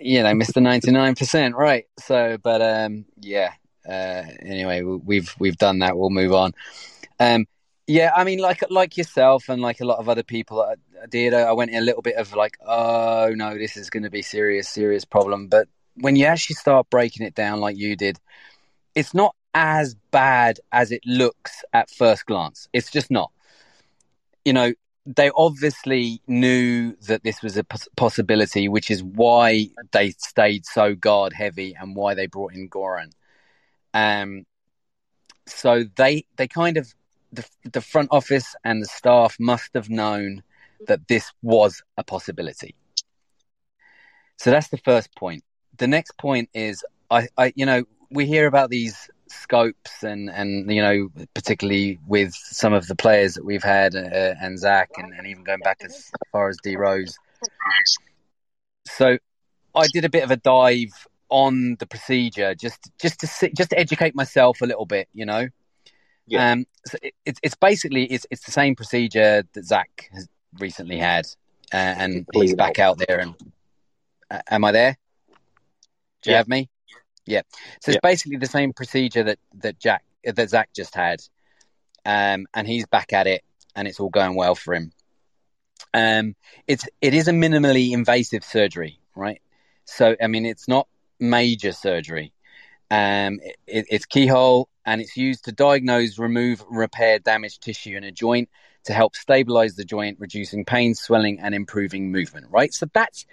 You 0.00 0.22
know, 0.22 0.32
nine 0.32 1.14
percent, 1.14 1.54
right? 1.56 1.86
So, 1.98 2.38
but 2.42 2.62
um, 2.62 3.04
yeah. 3.20 3.52
Uh, 3.88 4.24
anyway, 4.40 4.82
we- 4.82 4.96
we've 4.96 5.34
we've 5.38 5.56
done 5.58 5.78
that. 5.80 5.96
We'll 5.96 6.10
move 6.10 6.32
on. 6.32 6.52
Um, 7.20 7.46
Yeah, 7.88 8.12
I 8.16 8.24
mean, 8.24 8.40
like 8.40 8.62
like 8.70 8.96
yourself 8.96 9.48
and 9.48 9.62
like 9.62 9.80
a 9.80 9.84
lot 9.84 9.98
of 9.98 10.08
other 10.08 10.24
people, 10.24 10.60
I, 10.62 10.74
I 11.02 11.06
did. 11.08 11.34
I 11.34 11.52
went 11.52 11.70
in 11.70 11.78
a 11.78 11.82
little 11.86 12.02
bit 12.02 12.16
of 12.16 12.34
like, 12.34 12.56
oh 12.66 13.32
no, 13.36 13.56
this 13.56 13.76
is 13.76 13.90
going 13.90 14.02
to 14.02 14.10
be 14.10 14.22
serious, 14.22 14.68
serious 14.68 15.04
problem. 15.04 15.48
But 15.48 15.68
when 15.96 16.16
you 16.16 16.26
actually 16.26 16.56
start 16.56 16.90
breaking 16.90 17.26
it 17.26 17.34
down, 17.36 17.60
like 17.60 17.76
you 17.76 17.96
did, 17.96 18.18
it's 18.94 19.14
not 19.14 19.34
as 19.54 19.96
bad 20.10 20.60
as 20.72 20.92
it 20.92 21.02
looks 21.06 21.64
at 21.72 21.90
first 21.90 22.26
glance. 22.26 22.68
It's 22.72 22.90
just 22.90 23.10
not. 23.10 23.30
You 24.44 24.52
know, 24.52 24.72
they 25.06 25.30
obviously 25.36 26.20
knew 26.26 26.96
that 27.06 27.22
this 27.22 27.40
was 27.40 27.56
a 27.56 27.64
possibility, 27.96 28.68
which 28.68 28.90
is 28.90 29.04
why 29.04 29.68
they 29.92 30.10
stayed 30.18 30.66
so 30.66 30.94
guard 30.96 31.32
heavy 31.32 31.76
and 31.78 31.94
why 31.94 32.14
they 32.14 32.26
brought 32.26 32.54
in 32.54 32.68
Goran. 32.68 33.12
Um, 33.94 34.44
so 35.46 35.84
they 35.96 36.26
they 36.36 36.48
kind 36.48 36.76
of 36.76 36.92
the, 37.32 37.48
the 37.72 37.80
front 37.80 38.08
office 38.10 38.56
and 38.64 38.82
the 38.82 38.86
staff 38.86 39.36
must 39.38 39.70
have 39.74 39.88
known 39.88 40.42
that 40.88 41.06
this 41.06 41.32
was 41.42 41.82
a 41.96 42.02
possibility. 42.02 42.74
So 44.38 44.50
that's 44.50 44.68
the 44.68 44.78
first 44.78 45.14
point. 45.14 45.44
The 45.78 45.86
next 45.86 46.18
point 46.18 46.50
is, 46.52 46.84
I, 47.10 47.28
I 47.38 47.52
you 47.54 47.64
know, 47.64 47.84
we 48.10 48.26
hear 48.26 48.46
about 48.46 48.70
these 48.70 49.08
scopes 49.28 50.02
and 50.02 50.30
and 50.30 50.70
you 50.70 50.82
know 50.82 51.08
particularly 51.34 51.98
with 52.06 52.32
some 52.34 52.72
of 52.72 52.86
the 52.86 52.94
players 52.94 53.34
that 53.34 53.44
we've 53.44 53.62
had 53.62 53.94
uh, 53.94 54.34
and 54.40 54.58
Zach 54.58 54.90
and, 54.96 55.12
and 55.12 55.26
even 55.26 55.42
going 55.44 55.60
back 55.60 55.80
as 55.84 56.10
far 56.32 56.48
as 56.48 56.56
D 56.62 56.76
Rose. 56.76 57.16
So 58.86 59.18
I 59.74 59.86
did 59.92 60.04
a 60.04 60.08
bit 60.08 60.24
of 60.24 60.30
a 60.30 60.36
dive 60.36 60.92
on 61.28 61.76
the 61.78 61.86
procedure 61.86 62.54
just 62.54 62.90
just 63.00 63.20
to 63.20 63.26
see, 63.26 63.50
just 63.56 63.70
to 63.70 63.78
educate 63.78 64.14
myself 64.14 64.60
a 64.62 64.66
little 64.66 64.86
bit, 64.86 65.08
you 65.12 65.26
know. 65.26 65.48
Yeah. 66.26 66.52
Um, 66.52 66.66
so 66.86 66.98
it, 67.02 67.14
it's 67.24 67.40
it's 67.42 67.56
basically 67.56 68.04
it's 68.04 68.26
it's 68.30 68.44
the 68.44 68.52
same 68.52 68.74
procedure 68.74 69.44
that 69.52 69.64
Zach 69.64 70.08
has 70.12 70.28
recently 70.58 70.98
had, 70.98 71.26
uh, 71.72 71.76
and 71.76 72.26
he's 72.32 72.54
back 72.54 72.78
out 72.78 72.98
there. 72.98 73.20
And 73.20 73.34
uh, 74.30 74.40
am 74.48 74.64
I 74.64 74.72
there? 74.72 74.96
Do 76.22 76.30
you 76.30 76.32
yeah. 76.32 76.38
have 76.38 76.48
me? 76.48 76.68
Yeah. 77.26 77.42
So 77.82 77.90
it's 77.90 77.94
yeah. 77.96 78.08
basically 78.08 78.38
the 78.38 78.46
same 78.46 78.72
procedure 78.72 79.24
that 79.24 79.38
that 79.56 79.78
Jack 79.78 80.04
that 80.24 80.50
Zach 80.50 80.70
just 80.74 80.94
had, 80.94 81.20
um, 82.04 82.46
and 82.54 82.66
he's 82.66 82.86
back 82.86 83.12
at 83.12 83.26
it, 83.26 83.42
and 83.74 83.86
it's 83.86 84.00
all 84.00 84.08
going 84.08 84.36
well 84.36 84.54
for 84.54 84.74
him. 84.74 84.92
Um, 85.92 86.36
it's 86.66 86.86
it 87.00 87.14
is 87.14 87.28
a 87.28 87.32
minimally 87.32 87.92
invasive 87.92 88.44
surgery, 88.44 89.00
right? 89.14 89.40
So 89.84 90.16
I 90.22 90.26
mean, 90.28 90.46
it's 90.46 90.68
not 90.68 90.88
major 91.18 91.72
surgery. 91.72 92.32
Um, 92.90 93.40
it, 93.66 93.86
it's 93.90 94.06
keyhole 94.06 94.68
and 94.84 95.00
it's 95.00 95.16
used 95.16 95.44
to 95.46 95.52
diagnose, 95.52 96.18
remove, 96.18 96.64
repair 96.70 97.18
damaged 97.18 97.62
tissue 97.62 97.96
in 97.96 98.04
a 98.04 98.12
joint 98.12 98.48
to 98.84 98.92
help 98.92 99.16
stabilize 99.16 99.74
the 99.74 99.84
joint, 99.84 100.18
reducing 100.20 100.64
pain, 100.64 100.94
swelling, 100.94 101.40
and 101.40 101.54
improving 101.54 102.12
movement. 102.12 102.46
Right. 102.50 102.72
So 102.72 102.86
that's 102.94 103.26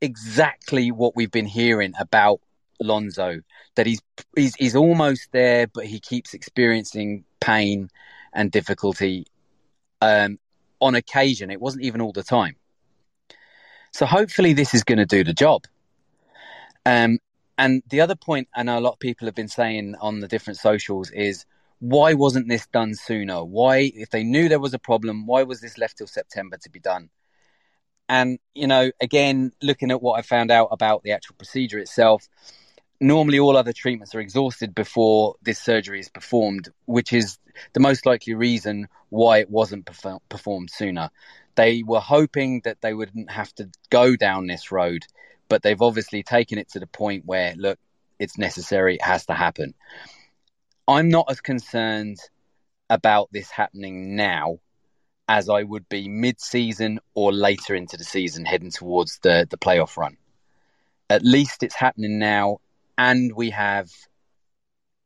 exactly 0.00 0.92
what 0.92 1.16
we've 1.16 1.30
been 1.30 1.46
hearing 1.46 1.94
about 1.98 2.40
Lonzo. 2.80 3.40
That 3.76 3.86
he's 3.86 4.00
he's 4.36 4.54
he's 4.56 4.76
almost 4.76 5.28
there, 5.32 5.66
but 5.66 5.86
he 5.86 6.00
keeps 6.00 6.34
experiencing 6.34 7.24
pain 7.40 7.90
and 8.32 8.50
difficulty. 8.50 9.26
Um, 10.00 10.38
on 10.80 10.94
occasion, 10.94 11.50
it 11.50 11.60
wasn't 11.60 11.84
even 11.84 12.00
all 12.00 12.12
the 12.12 12.24
time. 12.24 12.56
So 13.92 14.06
hopefully, 14.06 14.52
this 14.52 14.74
is 14.74 14.84
going 14.84 14.98
to 14.98 15.06
do 15.06 15.22
the 15.22 15.34
job. 15.34 15.64
Um, 16.84 17.18
and 17.58 17.82
the 17.88 18.00
other 18.00 18.16
know 18.62 18.78
a 18.78 18.80
lot 18.80 18.94
of 18.94 18.98
people 18.98 19.26
have 19.26 19.34
been 19.34 19.48
saying 19.48 19.94
on 20.00 20.20
the 20.20 20.28
different 20.28 20.58
socials 20.58 21.10
is 21.10 21.44
why 21.78 22.14
wasn't 22.14 22.48
this 22.48 22.66
done 22.68 22.94
sooner? 22.94 23.44
Why, 23.44 23.92
if 23.94 24.10
they 24.10 24.22
knew 24.22 24.48
there 24.48 24.60
was 24.60 24.74
a 24.74 24.78
problem, 24.78 25.26
why 25.26 25.42
was 25.42 25.60
this 25.60 25.78
left 25.78 25.98
till 25.98 26.06
September 26.06 26.56
to 26.58 26.70
be 26.70 26.78
done? 26.78 27.10
And, 28.08 28.38
you 28.54 28.66
know, 28.66 28.92
again, 29.00 29.52
looking 29.62 29.90
at 29.90 30.00
what 30.00 30.18
I 30.18 30.22
found 30.22 30.50
out 30.50 30.68
about 30.70 31.02
the 31.02 31.12
actual 31.12 31.34
procedure 31.36 31.78
itself, 31.78 32.28
normally 33.02 33.38
all 33.38 33.56
other 33.56 33.72
treatments 33.72 34.14
are 34.14 34.20
exhausted 34.20 34.74
before 34.74 35.34
this 35.42 35.58
surgery 35.58 36.00
is 36.00 36.08
performed, 36.08 36.68
which 36.86 37.12
is 37.12 37.38
the 37.74 37.80
most 37.80 38.06
likely 38.06 38.34
reason 38.34 38.88
why 39.10 39.38
it 39.38 39.50
wasn't 39.50 39.88
performed 40.28 40.70
sooner. 40.70 41.10
They 41.54 41.82
were 41.82 42.00
hoping 42.00 42.62
that 42.64 42.80
they 42.80 42.94
wouldn't 42.94 43.30
have 43.30 43.54
to 43.56 43.68
go 43.90 44.16
down 44.16 44.46
this 44.46 44.72
road 44.72 45.04
but 45.52 45.60
they've 45.60 45.82
obviously 45.82 46.22
taken 46.22 46.56
it 46.56 46.70
to 46.70 46.80
the 46.80 46.86
point 46.86 47.26
where, 47.26 47.54
look, 47.58 47.78
it's 48.18 48.38
necessary, 48.38 48.94
it 48.94 49.02
has 49.02 49.26
to 49.26 49.34
happen. 49.34 49.74
I'm 50.88 51.10
not 51.10 51.26
as 51.28 51.42
concerned 51.42 52.16
about 52.88 53.28
this 53.32 53.50
happening 53.50 54.16
now 54.16 54.60
as 55.28 55.50
I 55.50 55.62
would 55.62 55.86
be 55.90 56.08
mid 56.08 56.40
season 56.40 57.00
or 57.14 57.34
later 57.34 57.74
into 57.74 57.98
the 57.98 58.04
season 58.04 58.46
heading 58.46 58.70
towards 58.70 59.18
the, 59.18 59.46
the 59.50 59.58
playoff 59.58 59.98
run. 59.98 60.16
At 61.10 61.22
least 61.22 61.62
it's 61.62 61.74
happening 61.74 62.18
now, 62.18 62.60
and 62.98 63.32
we 63.34 63.50
have 63.50 63.90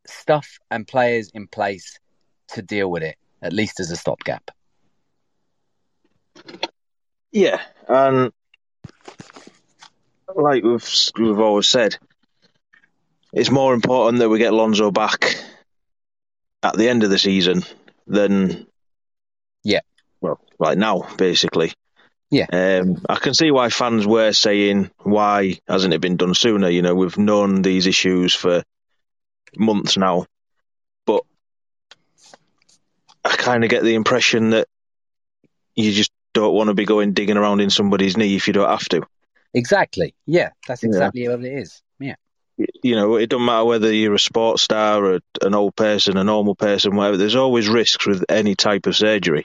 stuff 0.07 0.59
and 0.71 0.87
players 0.87 1.31
in 1.35 1.47
place 1.47 1.99
to 2.49 2.63
deal 2.63 2.91
with 2.91 3.03
it, 3.03 3.17
at 3.43 3.53
least 3.53 3.81
as 3.81 3.91
a 3.91 3.97
stopgap. 3.97 4.51
Yeah, 7.33 7.61
and 7.89 8.33
like 10.35 10.63
we've 10.63 10.89
we've 11.19 11.39
always 11.39 11.69
said, 11.69 11.99
it's 13.33 13.51
more 13.51 13.75
important 13.75 14.21
that 14.21 14.29
we 14.29 14.39
get 14.39 14.53
Lonzo 14.53 14.91
back 14.91 15.37
at 16.63 16.77
the 16.77 16.89
end 16.89 17.05
of 17.05 17.11
the 17.11 17.19
season 17.19 17.63
than 18.07 18.67
yeah, 19.65 19.81
well, 20.21 20.41
right 20.59 20.79
now, 20.79 21.09
basically. 21.17 21.73
Yeah, 22.31 22.47
um, 22.53 23.03
I 23.09 23.17
can 23.17 23.35
see 23.35 23.51
why 23.51 23.69
fans 23.69 24.07
were 24.07 24.33
saying 24.33 24.91
why 24.99 25.59
hasn't 25.69 25.95
it 25.95 26.01
been 26.01 26.17
done 26.17 26.35
sooner. 26.35 26.69
You 26.69 26.83
know, 26.83 26.95
we've 26.95 27.19
known 27.19 27.63
these 27.63 27.87
issues 27.87 28.35
for 28.35 28.65
months 29.57 29.97
now, 29.97 30.27
but 31.07 31.23
I 33.25 33.37
kind 33.37 33.63
of 33.63 33.71
get 33.71 33.85
the 33.85 33.95
impression 33.95 34.51
that 34.51 34.67
you 35.77 35.93
just 35.93 36.11
don't 36.33 36.55
want 36.55 36.69
to 36.69 36.75
be 36.75 36.85
going 36.85 37.13
digging 37.13 37.37
around 37.37 37.61
in 37.61 37.71
somebody's 37.71 38.17
knee 38.17 38.37
if 38.37 38.47
you 38.47 38.53
don't 38.53 38.69
have 38.69 38.89
to. 38.89 39.03
Exactly. 39.55 40.15
Yeah, 40.27 40.51
that's 40.67 40.83
exactly 40.83 41.23
yeah. 41.23 41.31
what 41.31 41.45
it 41.45 41.59
is. 41.59 41.83
Yeah. 41.99 42.17
You 42.83 42.97
know, 42.97 43.17
it 43.17 43.29
doesn't 43.29 43.45
matter 43.45 43.65
whether 43.65 43.93
you're 43.93 44.15
a 44.15 44.19
sports 44.19 44.63
star 44.63 45.05
or 45.05 45.21
an 45.43 45.55
old 45.55 45.77
person, 45.77 46.17
a 46.17 46.25
normal 46.25 46.55
person, 46.55 46.97
whatever. 46.97 47.17
There's 47.17 47.37
always 47.37 47.69
risks 47.69 48.07
with 48.07 48.25
any 48.29 48.55
type 48.55 48.87
of 48.87 48.97
surgery, 48.97 49.45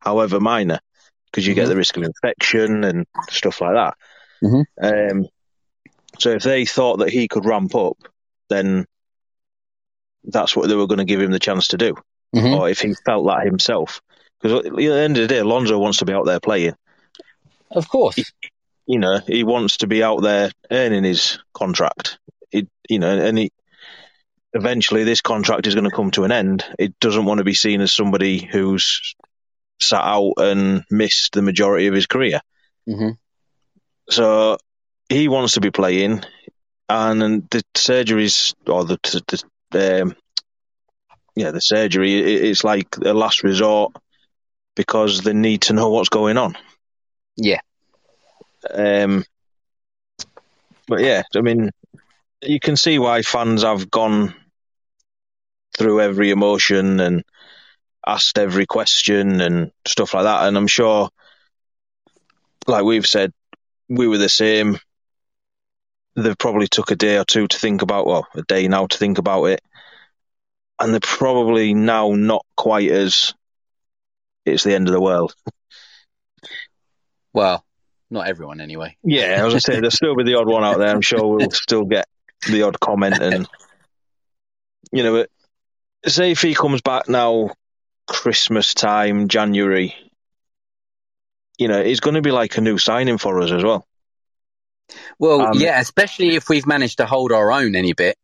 however 0.00 0.40
minor, 0.40 0.80
because 1.30 1.46
you 1.46 1.54
mm-hmm. 1.54 1.62
get 1.62 1.68
the 1.68 1.76
risk 1.76 1.96
of 1.96 2.02
infection 2.02 2.84
and 2.84 3.06
stuff 3.30 3.60
like 3.60 3.74
that. 3.74 3.94
Mm-hmm. 4.42 5.20
Um, 5.20 5.28
so 6.18 6.30
if 6.30 6.42
they 6.42 6.64
thought 6.64 6.98
that 6.98 7.10
he 7.10 7.28
could 7.28 7.44
ramp 7.44 7.74
up, 7.74 7.96
then 8.48 8.86
that's 10.24 10.56
what 10.56 10.68
they 10.68 10.74
were 10.74 10.86
going 10.86 10.98
to 10.98 11.04
give 11.04 11.20
him 11.20 11.30
the 11.30 11.38
chance 11.38 11.68
to 11.68 11.76
do. 11.76 11.94
Mm-hmm. 12.34 12.54
Or 12.54 12.68
if 12.68 12.80
he 12.80 12.94
felt 13.06 13.26
that 13.26 13.44
himself. 13.44 14.00
Because 14.40 14.66
at 14.66 14.76
the 14.76 14.92
end 14.92 15.16
of 15.16 15.22
the 15.22 15.34
day, 15.34 15.42
Lonzo 15.42 15.78
wants 15.78 15.98
to 15.98 16.04
be 16.04 16.12
out 16.12 16.26
there 16.26 16.40
playing. 16.40 16.74
Of 17.70 17.88
course. 17.88 18.16
He, 18.16 18.24
you 18.86 18.98
know, 18.98 19.20
he 19.26 19.44
wants 19.44 19.78
to 19.78 19.86
be 19.86 20.02
out 20.02 20.22
there 20.22 20.50
earning 20.70 21.04
his 21.04 21.38
contract. 21.52 22.18
It, 22.52 22.68
you 22.88 22.98
know, 22.98 23.18
and 23.18 23.38
he, 23.38 23.50
eventually 24.52 25.04
this 25.04 25.20
contract 25.20 25.66
is 25.66 25.74
going 25.74 25.88
to 25.88 25.94
come 25.94 26.10
to 26.12 26.24
an 26.24 26.32
end. 26.32 26.64
It 26.78 26.98
doesn't 27.00 27.24
want 27.24 27.38
to 27.38 27.44
be 27.44 27.54
seen 27.54 27.80
as 27.80 27.92
somebody 27.92 28.38
who's 28.38 29.14
sat 29.80 30.02
out 30.02 30.34
and 30.38 30.84
missed 30.90 31.32
the 31.32 31.42
majority 31.42 31.86
of 31.86 31.94
his 31.94 32.06
career. 32.06 32.40
Mm-hmm. 32.88 33.10
So 34.10 34.58
he 35.08 35.28
wants 35.28 35.54
to 35.54 35.60
be 35.60 35.70
playing, 35.70 36.22
and 36.88 37.48
the 37.50 37.62
surgeries 37.74 38.54
or 38.66 38.84
the, 38.84 39.42
the 39.70 40.02
um, 40.02 40.16
yeah 41.36 41.50
the 41.50 41.60
surgery 41.60 42.14
it's 42.18 42.64
like 42.64 42.96
a 43.04 43.12
last 43.12 43.42
resort 43.42 43.92
because 44.74 45.22
they 45.22 45.32
need 45.32 45.62
to 45.62 45.72
know 45.72 45.90
what's 45.90 46.08
going 46.08 46.38
on. 46.38 46.56
Yeah. 47.36 47.60
Um, 48.72 49.24
but 50.86 51.00
yeah, 51.00 51.22
I 51.34 51.40
mean, 51.40 51.70
you 52.42 52.60
can 52.60 52.76
see 52.76 52.98
why 52.98 53.22
fans 53.22 53.62
have 53.62 53.90
gone 53.90 54.34
through 55.76 56.00
every 56.00 56.30
emotion 56.30 57.00
and 57.00 57.24
asked 58.06 58.38
every 58.38 58.66
question 58.66 59.40
and 59.40 59.70
stuff 59.86 60.14
like 60.14 60.24
that. 60.24 60.46
And 60.46 60.56
I'm 60.56 60.66
sure, 60.66 61.10
like 62.66 62.84
we've 62.84 63.06
said, 63.06 63.32
we 63.88 64.08
were 64.08 64.18
the 64.18 64.28
same. 64.28 64.78
They 66.16 66.34
probably 66.34 66.68
took 66.68 66.90
a 66.90 66.96
day 66.96 67.18
or 67.18 67.24
two 67.24 67.46
to 67.46 67.58
think 67.58 67.82
about, 67.82 68.06
well, 68.06 68.26
a 68.34 68.42
day 68.42 68.66
now 68.68 68.86
to 68.86 68.98
think 68.98 69.18
about 69.18 69.44
it. 69.44 69.60
And 70.80 70.92
they're 70.92 71.00
probably 71.00 71.74
now 71.74 72.12
not 72.12 72.44
quite 72.56 72.90
as 72.90 73.34
it's 74.44 74.64
the 74.64 74.74
end 74.74 74.88
of 74.88 74.94
the 74.94 75.00
world. 75.00 75.34
Well, 77.32 77.64
not 78.10 78.26
everyone, 78.26 78.60
anyway. 78.60 78.96
Yeah, 79.02 79.24
as 79.24 79.40
I 79.40 79.44
was 79.44 79.54
to 79.54 79.60
say, 79.60 79.72
there'll 79.74 79.90
still 79.90 80.16
be 80.16 80.24
the 80.24 80.36
odd 80.36 80.48
one 80.48 80.64
out 80.64 80.78
there. 80.78 80.88
I'm 80.88 81.02
sure 81.02 81.36
we'll 81.36 81.50
still 81.50 81.84
get 81.84 82.06
the 82.48 82.62
odd 82.62 82.80
comment. 82.80 83.20
And, 83.20 83.46
you 84.92 85.02
know, 85.02 85.26
say 86.06 86.30
if 86.30 86.40
he 86.40 86.54
comes 86.54 86.80
back 86.80 87.08
now 87.08 87.50
Christmas 88.08 88.74
time, 88.74 89.28
January, 89.28 89.94
you 91.58 91.68
know, 91.68 91.78
it's 91.78 92.00
going 92.00 92.14
to 92.14 92.22
be 92.22 92.30
like 92.30 92.56
a 92.56 92.60
new 92.60 92.78
signing 92.78 93.18
for 93.18 93.40
us 93.40 93.52
as 93.52 93.62
well. 93.62 93.86
Well, 95.18 95.42
um, 95.42 95.52
yeah, 95.54 95.80
especially 95.80 96.34
if 96.34 96.48
we've 96.48 96.66
managed 96.66 96.98
to 96.98 97.06
hold 97.06 97.32
our 97.32 97.52
own 97.52 97.74
any 97.74 97.92
bit. 97.92 98.16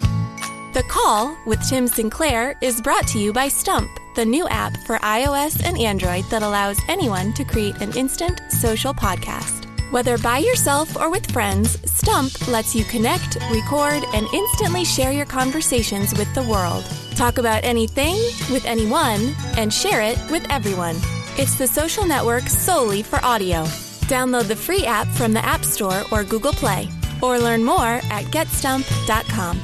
The 0.00 0.84
Call 0.88 1.36
with 1.46 1.66
Tim 1.68 1.88
Sinclair 1.88 2.56
is 2.62 2.80
brought 2.80 3.06
to 3.08 3.18
you 3.18 3.32
by 3.32 3.48
Stump, 3.48 3.90
the 4.14 4.24
new 4.24 4.46
app 4.48 4.76
for 4.86 4.98
iOS 4.98 5.64
and 5.64 5.78
Android 5.78 6.24
that 6.30 6.42
allows 6.42 6.78
anyone 6.88 7.32
to 7.34 7.44
create 7.44 7.80
an 7.80 7.96
instant 7.96 8.40
social 8.50 8.94
podcast. 8.94 9.57
Whether 9.90 10.18
by 10.18 10.38
yourself 10.38 10.96
or 10.96 11.10
with 11.10 11.30
friends, 11.30 11.78
Stump 11.90 12.46
lets 12.48 12.74
you 12.74 12.84
connect, 12.84 13.36
record, 13.50 14.02
and 14.12 14.26
instantly 14.34 14.84
share 14.84 15.12
your 15.12 15.24
conversations 15.24 16.12
with 16.18 16.32
the 16.34 16.42
world. 16.42 16.84
Talk 17.16 17.38
about 17.38 17.64
anything 17.64 18.16
with 18.52 18.66
anyone 18.66 19.34
and 19.56 19.72
share 19.72 20.02
it 20.02 20.18
with 20.30 20.46
everyone. 20.50 20.96
It's 21.38 21.54
the 21.54 21.66
social 21.66 22.04
network 22.04 22.48
solely 22.48 23.02
for 23.02 23.18
audio. 23.24 23.64
Download 24.08 24.46
the 24.46 24.56
free 24.56 24.84
app 24.84 25.06
from 25.08 25.32
the 25.32 25.44
App 25.44 25.64
Store 25.64 26.02
or 26.12 26.22
Google 26.22 26.52
Play, 26.52 26.88
or 27.22 27.38
learn 27.38 27.64
more 27.64 28.00
at 28.10 28.24
getstump.com. 28.26 29.58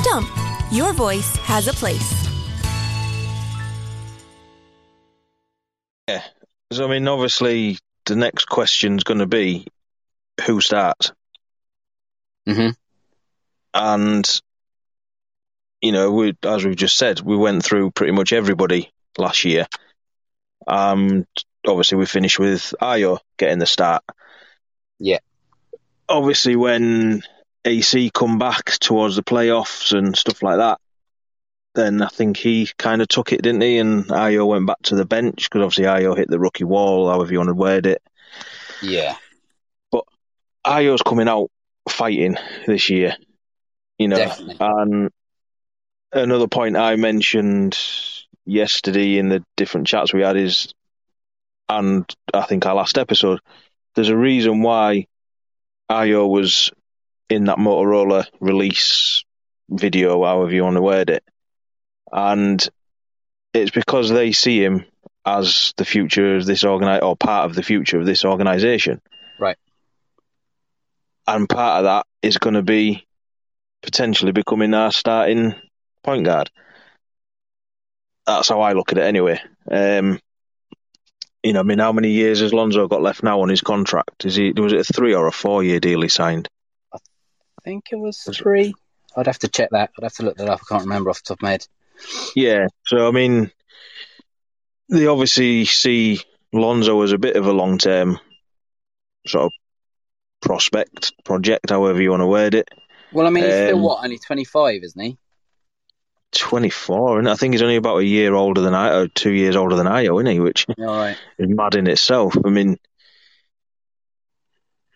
Stump, 0.00 0.28
your 0.72 0.92
voice 0.92 1.36
has 1.36 1.68
a 1.68 1.72
place. 1.72 2.26
Yeah. 6.08 6.22
So, 6.72 6.86
I 6.86 6.88
mean, 6.88 7.06
obviously, 7.06 7.78
the 8.06 8.16
next 8.16 8.46
question 8.46 8.96
is 8.96 9.04
going 9.04 9.18
to 9.18 9.26
be 9.26 9.66
who 10.46 10.60
starts? 10.60 11.12
Mm-hmm. 12.48 12.70
And, 13.74 14.40
you 15.82 15.92
know, 15.92 16.12
we, 16.12 16.36
as 16.42 16.64
we've 16.64 16.76
just 16.76 16.96
said, 16.96 17.20
we 17.20 17.36
went 17.36 17.64
through 17.64 17.90
pretty 17.90 18.12
much 18.12 18.32
everybody 18.32 18.92
last 19.18 19.44
year. 19.44 19.66
Um, 20.66 21.26
obviously, 21.66 21.98
we 21.98 22.06
finished 22.06 22.38
with 22.38 22.74
Ayo 22.80 23.18
getting 23.36 23.58
the 23.58 23.66
start. 23.66 24.02
Yeah. 24.98 25.18
Obviously, 26.08 26.56
when 26.56 27.22
AC 27.64 28.10
come 28.10 28.38
back 28.38 28.78
towards 28.78 29.16
the 29.16 29.22
playoffs 29.22 29.96
and 29.96 30.16
stuff 30.16 30.42
like 30.42 30.58
that, 30.58 30.80
then 31.76 32.02
I 32.02 32.08
think 32.08 32.36
he 32.36 32.68
kind 32.78 33.00
of 33.00 33.06
took 33.06 33.32
it, 33.32 33.42
didn't 33.42 33.60
he? 33.60 33.78
And 33.78 34.06
Ayo 34.06 34.48
went 34.48 34.66
back 34.66 34.82
to 34.84 34.96
the 34.96 35.04
bench 35.04 35.48
because 35.48 35.62
obviously 35.62 35.84
Ayo 35.84 36.16
hit 36.16 36.28
the 36.28 36.40
rookie 36.40 36.64
wall, 36.64 37.08
however 37.08 37.30
you 37.30 37.38
want 37.38 37.50
to 37.50 37.54
word 37.54 37.86
it. 37.86 38.02
Yeah. 38.82 39.14
But 39.92 40.04
Ayo's 40.66 41.02
coming 41.02 41.28
out 41.28 41.50
fighting 41.88 42.36
this 42.66 42.90
year, 42.90 43.14
you 43.98 44.08
know. 44.08 44.16
Definitely. 44.16 44.56
And 44.58 45.10
another 46.12 46.48
point 46.48 46.76
I 46.76 46.96
mentioned 46.96 47.78
yesterday 48.44 49.18
in 49.18 49.28
the 49.28 49.44
different 49.56 49.86
chats 49.86 50.12
we 50.12 50.22
had 50.22 50.36
is, 50.36 50.74
and 51.68 52.04
I 52.32 52.42
think 52.42 52.66
our 52.66 52.74
last 52.74 52.98
episode, 52.98 53.40
there's 53.94 54.08
a 54.08 54.16
reason 54.16 54.62
why 54.62 55.06
Ayo 55.90 56.28
was 56.28 56.72
in 57.28 57.44
that 57.44 57.58
Motorola 57.58 58.26
release 58.40 59.24
video, 59.68 60.24
however 60.24 60.52
you 60.52 60.62
want 60.62 60.76
to 60.76 60.82
word 60.82 61.10
it. 61.10 61.24
And 62.12 62.66
it's 63.52 63.70
because 63.70 64.10
they 64.10 64.32
see 64.32 64.62
him 64.62 64.84
as 65.24 65.74
the 65.76 65.84
future 65.84 66.36
of 66.36 66.46
this 66.46 66.62
organi- 66.62 67.02
or 67.02 67.16
part 67.16 67.46
of 67.46 67.56
the 67.56 67.62
future 67.62 67.98
of 67.98 68.06
this 68.06 68.24
organization. 68.24 69.00
Right. 69.40 69.56
And 71.26 71.48
part 71.48 71.78
of 71.78 71.84
that 71.84 72.06
is 72.22 72.38
going 72.38 72.54
to 72.54 72.62
be 72.62 73.04
potentially 73.82 74.32
becoming 74.32 74.74
our 74.74 74.92
starting 74.92 75.54
point 76.02 76.24
guard. 76.24 76.50
That's 78.26 78.48
how 78.48 78.60
I 78.60 78.72
look 78.72 78.92
at 78.92 78.98
it 78.98 79.04
anyway. 79.04 79.40
Um, 79.70 80.20
you 81.42 81.52
know, 81.52 81.60
I 81.60 81.62
mean, 81.62 81.78
how 81.78 81.92
many 81.92 82.10
years 82.10 82.40
has 82.40 82.52
Lonzo 82.52 82.88
got 82.88 83.02
left 83.02 83.22
now 83.22 83.40
on 83.42 83.48
his 83.48 83.60
contract? 83.60 84.24
Is 84.24 84.34
he 84.34 84.52
was 84.52 84.72
it 84.72 84.80
a 84.80 84.92
three 84.92 85.14
or 85.14 85.28
a 85.28 85.32
four 85.32 85.62
year 85.62 85.78
deal 85.78 86.02
he 86.02 86.08
signed? 86.08 86.48
I 86.92 86.98
think 87.62 87.84
it 87.92 87.96
was 87.96 88.20
three. 88.22 88.74
I'd 89.16 89.26
have 89.26 89.38
to 89.40 89.48
check 89.48 89.70
that. 89.70 89.90
I'd 89.96 90.02
have 90.02 90.14
to 90.14 90.24
look 90.24 90.36
that 90.38 90.48
up. 90.48 90.60
I 90.62 90.66
can't 90.68 90.84
remember 90.84 91.10
off 91.10 91.22
the 91.22 91.28
top 91.28 91.38
of 91.38 91.42
my 91.42 91.52
head. 91.52 91.66
Yeah. 92.34 92.68
So 92.86 93.08
I 93.08 93.10
mean, 93.10 93.50
they 94.88 95.06
obviously 95.06 95.64
see 95.64 96.20
Lonzo 96.52 97.00
as 97.02 97.12
a 97.12 97.18
bit 97.18 97.36
of 97.36 97.46
a 97.46 97.52
long 97.52 97.78
term 97.78 98.18
sort 99.26 99.46
of 99.46 99.52
prospect 100.40 101.12
project, 101.24 101.70
however 101.70 102.00
you 102.00 102.10
want 102.10 102.22
to 102.22 102.26
word 102.26 102.54
it. 102.54 102.68
Well, 103.12 103.26
I 103.26 103.30
mean, 103.30 103.44
he's 103.44 103.54
um, 103.54 103.66
still 103.66 103.80
what? 103.80 104.04
Only 104.04 104.18
twenty 104.18 104.44
five, 104.44 104.82
isn't 104.82 105.00
he? 105.00 105.18
24, 106.32 107.20
and 107.20 107.30
I 107.30 107.34
think 107.34 107.54
he's 107.54 107.62
only 107.62 107.76
about 107.76 107.98
a 107.98 108.04
year 108.04 108.34
older 108.34 108.60
than 108.60 108.74
I, 108.74 108.94
or 108.94 109.08
two 109.08 109.30
years 109.30 109.56
older 109.56 109.74
than 109.74 109.86
Ayo, 109.86 110.20
isn't 110.20 110.32
he? 110.32 110.40
Which 110.40 110.66
right. 110.76 111.16
is 111.38 111.48
mad 111.48 111.76
in 111.76 111.86
itself. 111.86 112.36
I 112.44 112.50
mean, 112.50 112.76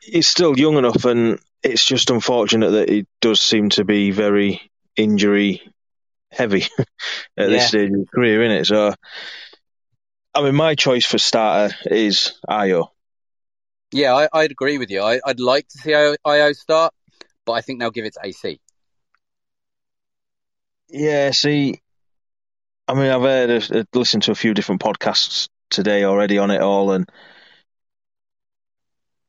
he's 0.02 0.28
still 0.28 0.58
young 0.58 0.76
enough, 0.76 1.04
and 1.04 1.38
it's 1.62 1.84
just 1.84 2.10
unfortunate 2.10 2.70
that 2.70 2.88
he 2.88 3.06
does 3.20 3.40
seem 3.40 3.70
to 3.70 3.84
be 3.84 4.10
very 4.10 4.70
injury 4.96 5.62
heavy 6.30 6.62
at 6.78 6.86
yeah. 7.36 7.46
this 7.46 7.68
stage 7.68 7.90
of 7.90 7.98
his 7.98 8.08
career, 8.08 8.42
isn't 8.42 8.56
it? 8.58 8.64
So, 8.66 8.94
I 10.34 10.42
mean, 10.42 10.54
my 10.54 10.74
choice 10.74 11.06
for 11.06 11.18
starter 11.18 11.74
is 11.86 12.38
Ayo. 12.48 12.88
Yeah, 13.92 14.14
I, 14.32 14.42
would 14.42 14.52
agree 14.52 14.78
with 14.78 14.90
you. 14.90 15.02
I, 15.02 15.20
would 15.26 15.40
like 15.40 15.66
to 15.68 15.78
see 15.78 15.90
Ayo 15.90 16.54
start, 16.54 16.94
but 17.44 17.52
I 17.52 17.60
think 17.60 17.80
they'll 17.80 17.90
give 17.90 18.04
it 18.04 18.14
to 18.14 18.20
AC. 18.24 18.60
Yeah, 20.88 21.30
see, 21.32 21.80
I 22.86 22.94
mean, 22.94 23.10
I've 23.10 23.22
heard, 23.22 23.86
listened 23.94 24.24
to 24.24 24.32
a 24.32 24.36
few 24.36 24.54
different 24.54 24.80
podcasts 24.80 25.48
today 25.70 26.04
already 26.04 26.38
on 26.38 26.50
it 26.50 26.60
all, 26.60 26.90
and 26.90 27.08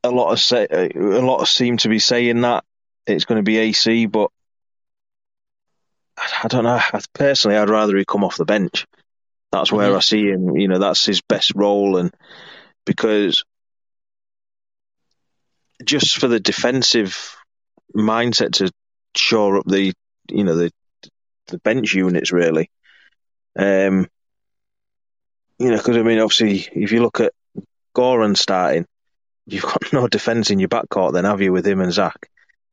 a 0.03 0.09
lot 0.09 0.31
of 0.31 0.39
say, 0.39 0.67
a 0.67 0.97
lot 0.97 1.41
of 1.41 1.47
seem 1.47 1.77
to 1.77 1.89
be 1.89 1.99
saying 1.99 2.41
that 2.41 2.63
it's 3.05 3.25
going 3.25 3.37
to 3.37 3.43
be 3.43 3.57
AC, 3.57 4.07
but 4.07 4.31
I 6.43 6.47
don't 6.47 6.63
know. 6.63 6.79
Personally, 7.13 7.57
I'd 7.57 7.69
rather 7.69 7.97
he 7.97 8.05
come 8.05 8.23
off 8.23 8.37
the 8.37 8.45
bench. 8.45 8.85
That's 9.51 9.71
where 9.71 9.89
mm-hmm. 9.89 9.97
I 9.97 10.01
see 10.01 10.27
him. 10.29 10.55
You 10.55 10.67
know, 10.67 10.79
that's 10.79 11.05
his 11.05 11.21
best 11.21 11.53
role, 11.55 11.97
and 11.97 12.13
because 12.85 13.43
just 15.83 16.17
for 16.17 16.27
the 16.27 16.39
defensive 16.39 17.35
mindset 17.95 18.53
to 18.53 18.71
shore 19.15 19.57
up 19.57 19.65
the, 19.65 19.93
you 20.29 20.43
know, 20.43 20.55
the 20.55 20.71
the 21.47 21.57
bench 21.59 21.93
units 21.93 22.31
really. 22.31 22.69
Um, 23.57 24.07
you 25.59 25.69
know, 25.69 25.77
because 25.77 25.97
I 25.97 26.01
mean, 26.01 26.19
obviously, 26.19 26.67
if 26.73 26.91
you 26.91 27.01
look 27.01 27.19
at 27.19 27.33
Goran 27.95 28.37
starting, 28.37 28.85
you've 29.45 29.63
got 29.63 29.81
no 29.93 30.07
defence 30.07 30.49
in 30.49 30.59
your 30.59 30.69
backcourt, 30.69 31.13
then 31.13 31.25
have 31.25 31.41
you 31.41 31.51
with 31.51 31.67
him 31.67 31.81
and 31.81 31.93
Zach? 31.93 32.29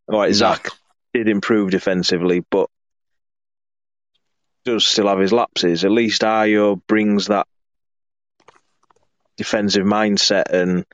All 0.08 0.20
right. 0.20 0.32
Zach 0.32 0.68
did 1.12 1.28
improve 1.28 1.70
defensively, 1.70 2.42
but 2.50 2.70
does 4.68 4.86
still 4.86 5.08
have 5.08 5.18
his 5.18 5.32
lapses. 5.32 5.84
At 5.84 5.90
least 5.90 6.22
Ayo 6.22 6.80
brings 6.86 7.28
that 7.28 7.46
defensive 9.36 9.86
mindset, 9.86 10.50
and 10.50 10.84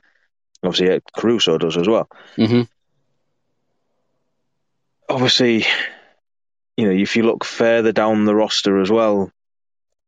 obviously 0.63 1.01
Caruso 1.15 1.57
does 1.57 1.77
as 1.77 1.87
well. 1.87 2.09
Mm-hmm. 2.37 2.61
Obviously, 5.09 5.65
you 6.77 6.85
know, 6.85 6.91
if 6.91 7.15
you 7.15 7.23
look 7.23 7.43
further 7.43 7.91
down 7.91 8.25
the 8.25 8.35
roster 8.35 8.79
as 8.79 8.89
well, 8.89 9.31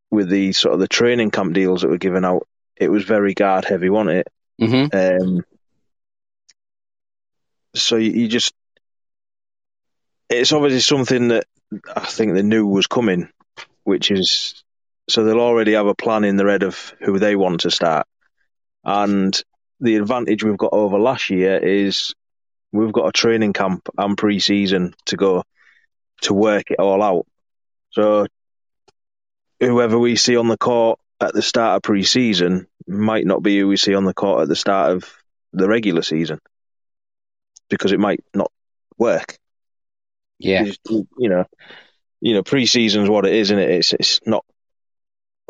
with 0.10 0.30
the 0.30 0.53
sort 0.53 0.73
of 0.73 0.80
the 0.80 0.88
training 0.88 1.32
camp 1.32 1.53
deals 1.53 1.82
that 1.82 1.89
were 1.89 1.97
given 1.97 2.23
out, 2.23 2.47
it 2.77 2.89
was 2.89 3.03
very 3.03 3.34
guard 3.34 3.65
heavy, 3.65 3.89
wasn't 3.89 4.17
it? 4.17 4.27
Mm-hmm. 4.62 5.30
Um, 5.30 5.45
so 7.75 7.97
you, 7.97 8.12
you 8.12 8.27
just, 8.30 8.53
it's 10.30 10.53
obviously 10.53 10.80
something 10.80 11.27
that 11.30 11.45
I 11.93 12.06
think 12.06 12.34
they 12.34 12.43
knew 12.43 12.65
was 12.65 12.88
coming, 12.88 13.30
which 13.88 14.12
is 14.12 14.65
so 15.08 15.23
they'll 15.23 15.39
already 15.39 15.71
have 15.71 15.88
a 15.88 15.95
plan 15.95 16.26
in 16.26 16.36
their 16.36 16.50
head 16.50 16.63
of 16.63 16.93
who 17.00 17.19
they 17.19 17.38
want 17.38 17.62
to 17.62 17.71
start. 17.71 18.06
And 18.84 19.41
the 19.80 19.95
advantage 19.95 20.43
we've 20.43 20.58
got 20.58 20.73
over 20.73 21.00
last 21.00 21.30
year 21.30 21.58
is 21.58 22.13
we've 22.73 22.91
got 22.91 23.08
a 23.08 23.13
training 23.13 23.54
camp 23.54 23.88
and 23.97 24.17
pre-season 24.17 24.93
to 25.06 25.15
go 25.15 25.43
to 26.23 26.34
work 26.34 26.69
it 26.69 26.80
all 26.80 27.02
out. 27.02 27.28
So 27.91 28.28
whoever 29.62 29.97
we 29.97 30.17
see 30.17 30.36
on 30.36 30.50
the 30.50 30.58
court 30.58 31.00
at 31.21 31.34
the 31.34 31.41
start 31.41 31.78
of 31.78 31.84
pre-season 31.84 32.67
might 32.86 33.26
not 33.26 33.41
be 33.41 33.58
who 33.58 33.69
we 33.69 33.78
see 33.78 33.95
on 33.95 34.04
the 34.04 34.13
court 34.13 34.41
at 34.41 34.50
the 34.50 34.56
start 34.58 34.91
of 34.91 35.10
the 35.54 35.69
regular 35.69 36.02
season 36.02 36.39
because 37.69 37.93
it 37.93 38.02
might 38.02 38.21
not 38.34 38.52
work. 38.97 39.38
Yeah, 40.39 40.65
you, 40.89 41.08
you 41.17 41.30
know, 41.30 41.45
you 42.19 42.34
know, 42.34 42.43
pre-season's 42.43 43.10
what 43.10 43.25
it 43.25 43.34
is, 43.34 43.51
isn't 43.51 43.60
it? 43.60 43.69
It's 43.69 43.93
it's 43.93 44.19
not 44.25 44.45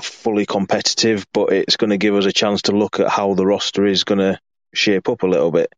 fully 0.01 0.45
competitive, 0.45 1.25
but 1.33 1.51
it's 1.51 1.77
going 1.77 1.89
to 1.89 1.97
give 1.97 2.15
us 2.15 2.25
a 2.25 2.31
chance 2.31 2.63
to 2.63 2.71
look 2.71 2.99
at 2.99 3.09
how 3.09 3.33
the 3.33 3.45
roster 3.45 3.85
is 3.85 4.03
going 4.03 4.19
to 4.19 4.39
shape 4.73 5.09
up 5.09 5.23
a 5.23 5.27
little 5.27 5.51
bit. 5.51 5.73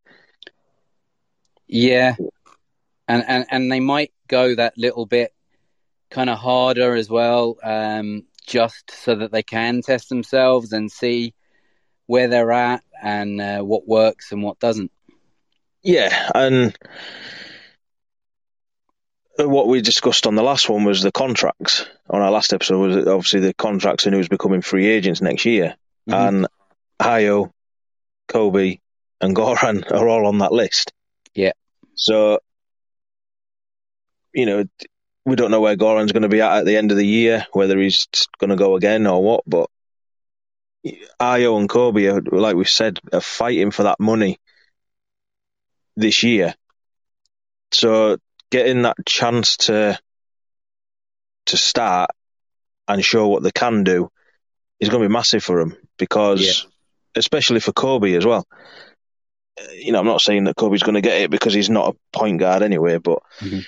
Yeah, 1.68 2.16
and 3.08 3.24
and 3.28 3.46
and 3.50 3.72
they 3.72 3.80
might 3.80 4.12
go 4.28 4.56
that 4.56 4.78
little 4.78 5.06
bit 5.06 5.34
kind 6.10 6.30
of 6.30 6.40
harder 6.40 6.96
as 6.96 7.10
well, 7.10 7.58
um, 7.64 8.26
just 8.48 8.92
so 8.92 9.16
that 9.16 9.32
they 9.32 9.44
can 9.44 9.82
test 9.82 10.10
themselves 10.10 10.74
and 10.74 10.92
see 10.92 11.36
where 12.08 12.28
they're 12.28 12.52
at 12.52 12.84
and 13.02 13.40
uh, 13.40 13.60
what 13.60 13.88
works 13.88 14.32
and 14.32 14.42
what 14.42 14.60
doesn't. 14.60 14.92
Yeah, 15.84 16.32
and 16.34 16.76
what 19.48 19.68
we 19.68 19.82
discussed 19.82 20.28
on 20.28 20.36
the 20.36 20.44
last 20.44 20.70
one 20.70 20.84
was 20.84 21.02
the 21.02 21.12
contracts. 21.12 21.86
On 22.10 22.22
our 22.22 22.32
last 22.32 22.54
episode 22.54 22.80
was 22.80 23.08
obviously 23.08 23.40
the 23.42 23.54
contracts 23.54 24.06
and 24.06 24.16
who's 24.16 24.28
becoming 24.28 24.62
free 24.62 24.88
agents 24.88 25.22
next 25.22 25.46
year, 25.46 25.76
mm-hmm. 26.10 26.14
and 26.14 26.48
Ayo, 27.00 27.52
Kobe, 28.28 28.80
and 29.22 29.36
Goran 29.36 29.90
are 29.92 30.08
all 30.08 30.28
on 30.28 30.40
that 30.40 30.52
list. 30.52 30.92
Yeah. 31.34 31.54
So, 31.96 32.40
you 34.34 34.46
know, 34.46 34.66
we 35.26 35.36
don't 35.36 35.52
know 35.52 35.62
where 35.62 35.78
Goran's 35.78 36.12
going 36.12 36.24
to 36.24 36.30
be 36.30 36.42
at 36.42 36.60
at 36.60 36.66
the 36.66 36.78
end 36.78 36.92
of 36.92 36.98
the 36.98 37.06
year, 37.06 37.46
whether 37.54 37.78
he's 37.78 38.08
going 38.40 38.50
to 38.50 38.56
go 38.56 38.76
again 38.76 39.06
or 39.06 39.24
what. 39.24 39.44
But 39.46 39.70
Ayo 41.20 41.60
and 41.60 41.70
Kobe, 41.70 42.06
are, 42.08 42.22
like 42.22 42.56
we 42.56 42.66
said, 42.66 43.00
are 43.14 43.22
fighting 43.22 43.72
for 43.72 43.84
that 43.84 44.00
money 44.00 44.40
this 45.96 46.24
year. 46.24 46.56
So 47.72 48.18
getting 48.52 48.84
that 48.84 48.98
chance 49.06 49.58
to 49.58 50.00
to 51.48 51.58
start 51.58 52.12
and 52.88 53.04
show 53.04 53.28
what 53.28 53.44
they 53.44 53.52
can 53.52 53.84
do 53.84 54.10
is 54.80 54.90
going 54.90 55.02
to 55.02 55.10
be 55.10 55.14
massive 55.14 55.44
for 55.44 55.60
them 55.60 55.76
because, 55.98 56.42
yeah. 56.42 56.70
especially 57.16 57.60
for 57.60 57.72
Kobe 57.72 58.14
as 58.14 58.26
well. 58.26 58.48
You 59.74 59.92
know, 59.92 60.00
I'm 60.00 60.06
not 60.06 60.22
saying 60.22 60.46
that 60.46 60.56
Kobe's 60.56 60.84
going 60.84 60.96
to 60.96 61.02
get 61.02 61.22
it 61.22 61.32
because 61.32 61.54
he's 61.54 61.70
not 61.70 61.94
a 61.94 62.18
point 62.18 62.40
guard 62.40 62.64
anyway, 62.64 62.98
but 62.98 63.20
mm-hmm. 63.40 63.60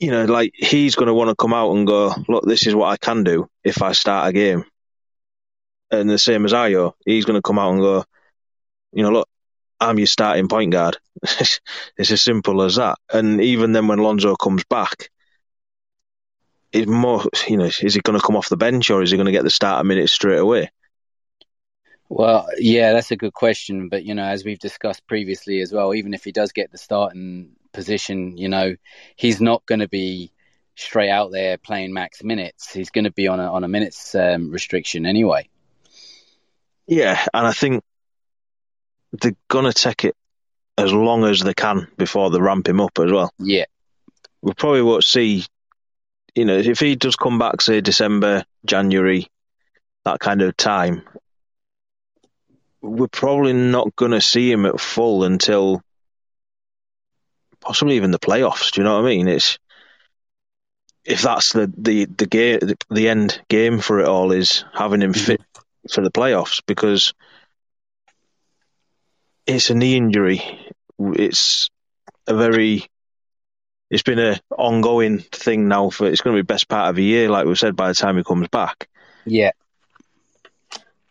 you 0.00 0.10
know, 0.10 0.24
like 0.24 0.52
he's 0.54 0.96
going 0.96 1.06
to 1.06 1.14
want 1.14 1.30
to 1.30 1.36
come 1.36 1.54
out 1.54 1.72
and 1.74 1.86
go, 1.86 2.12
look, 2.28 2.44
this 2.44 2.66
is 2.66 2.74
what 2.74 2.88
I 2.88 2.96
can 2.96 3.22
do 3.22 3.48
if 3.62 3.82
I 3.82 3.92
start 3.92 4.28
a 4.28 4.32
game. 4.32 4.64
And 5.90 6.10
the 6.10 6.18
same 6.18 6.44
as 6.44 6.52
Ayo, 6.52 6.94
he's 7.06 7.24
going 7.24 7.38
to 7.38 7.42
come 7.42 7.58
out 7.58 7.72
and 7.72 7.80
go, 7.80 8.04
you 8.92 9.04
know, 9.04 9.10
look, 9.10 9.28
I'm 9.80 9.98
your 9.98 10.06
starting 10.06 10.48
point 10.48 10.72
guard. 10.72 10.96
it's 11.22 11.60
as 11.98 12.22
simple 12.22 12.62
as 12.62 12.76
that. 12.76 12.98
And 13.12 13.40
even 13.40 13.72
then, 13.72 13.88
when 13.88 13.98
Lonzo 13.98 14.36
comes 14.36 14.64
back, 14.64 15.10
it's 16.72 16.90
more, 16.90 17.24
you 17.48 17.56
know, 17.56 17.64
is 17.64 17.94
he 17.94 18.00
going 18.00 18.18
to 18.18 18.24
come 18.24 18.36
off 18.36 18.48
the 18.48 18.56
bench 18.56 18.90
or 18.90 19.02
is 19.02 19.10
he 19.10 19.16
going 19.16 19.26
to 19.26 19.32
get 19.32 19.44
the 19.44 19.50
start 19.50 19.74
starter 19.74 19.88
minutes 19.88 20.12
straight 20.12 20.38
away? 20.38 20.70
Well, 22.08 22.46
yeah, 22.58 22.92
that's 22.92 23.10
a 23.10 23.16
good 23.16 23.32
question. 23.32 23.88
But, 23.88 24.04
you 24.04 24.14
know, 24.14 24.24
as 24.24 24.44
we've 24.44 24.58
discussed 24.58 25.06
previously 25.06 25.60
as 25.60 25.72
well, 25.72 25.94
even 25.94 26.14
if 26.14 26.24
he 26.24 26.32
does 26.32 26.52
get 26.52 26.70
the 26.70 26.78
starting 26.78 27.52
position, 27.72 28.36
you 28.36 28.48
know, 28.48 28.76
he's 29.16 29.40
not 29.40 29.64
going 29.66 29.80
to 29.80 29.88
be 29.88 30.32
straight 30.76 31.10
out 31.10 31.30
there 31.32 31.56
playing 31.56 31.92
max 31.92 32.22
minutes. 32.22 32.72
He's 32.72 32.90
going 32.90 33.04
to 33.04 33.12
be 33.12 33.28
on 33.28 33.40
a, 33.40 33.52
on 33.52 33.64
a 33.64 33.68
minutes 33.68 34.14
um, 34.14 34.50
restriction 34.50 35.06
anyway. 35.06 35.48
Yeah, 36.86 37.24
and 37.32 37.46
I 37.46 37.52
think 37.52 37.82
they're 39.20 39.36
gonna 39.48 39.72
take 39.72 40.04
it 40.04 40.16
as 40.76 40.92
long 40.92 41.24
as 41.24 41.40
they 41.40 41.54
can 41.54 41.88
before 41.96 42.30
they 42.30 42.40
ramp 42.40 42.68
him 42.68 42.80
up 42.80 42.98
as 42.98 43.10
well. 43.10 43.32
Yeah, 43.38 43.64
we 44.42 44.52
probably 44.54 44.82
won't 44.82 45.04
see. 45.04 45.44
You 46.34 46.44
know, 46.44 46.58
if 46.58 46.80
he 46.80 46.96
does 46.96 47.14
come 47.14 47.38
back, 47.38 47.60
say 47.60 47.80
December, 47.80 48.44
January, 48.64 49.28
that 50.04 50.18
kind 50.18 50.42
of 50.42 50.56
time, 50.56 51.02
we're 52.82 53.06
probably 53.06 53.52
not 53.52 53.94
going 53.94 54.10
to 54.10 54.20
see 54.20 54.50
him 54.50 54.66
at 54.66 54.80
full 54.80 55.22
until 55.22 55.80
possibly 57.60 57.96
even 57.96 58.10
the 58.10 58.18
playoffs. 58.18 58.72
Do 58.72 58.80
you 58.80 58.84
know 58.84 58.94
what 58.94 59.06
I 59.06 59.08
mean? 59.08 59.28
It's 59.28 59.58
if 61.04 61.22
that's 61.22 61.52
the 61.52 61.72
the 61.76 62.06
the 62.06 62.26
game, 62.26 62.60
the 62.90 63.08
end 63.08 63.40
game 63.48 63.80
for 63.80 64.00
it 64.00 64.08
all 64.08 64.32
is 64.32 64.64
having 64.72 65.02
him 65.02 65.12
mm-hmm. 65.12 65.24
fit 65.24 65.40
for 65.92 66.02
the 66.02 66.10
playoffs 66.10 66.62
because 66.66 67.12
it's 69.46 69.70
a 69.70 69.74
knee 69.74 69.96
injury. 69.96 70.42
It's 70.98 71.70
a 72.26 72.34
very 72.34 72.86
it's 73.90 74.02
been 74.02 74.18
an 74.18 74.38
ongoing 74.50 75.20
thing 75.20 75.68
now 75.68 75.90
for 75.90 76.08
it's 76.08 76.20
going 76.20 76.36
to 76.36 76.42
be 76.42 76.46
best 76.46 76.68
part 76.68 76.90
of 76.90 76.98
a 76.98 77.02
year, 77.02 77.28
like 77.28 77.46
we 77.46 77.54
said. 77.54 77.76
By 77.76 77.88
the 77.88 77.94
time 77.94 78.16
he 78.16 78.24
comes 78.24 78.48
back, 78.48 78.88
yeah, 79.24 79.52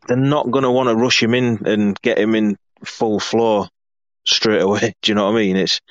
they're 0.07 0.17
not 0.17 0.51
going 0.51 0.63
to 0.63 0.71
want 0.71 0.89
to 0.89 0.95
rush 0.95 1.21
him 1.21 1.33
in 1.33 1.65
and 1.65 1.99
get 2.01 2.17
him 2.17 2.35
in 2.35 2.57
full 2.83 3.19
floor 3.19 3.69
straight 4.25 4.61
away. 4.61 4.95
Do 5.01 5.11
you 5.11 5.15
know 5.15 5.25
what 5.25 5.35
I 5.35 5.39
mean? 5.39 5.55
It's 5.55 5.81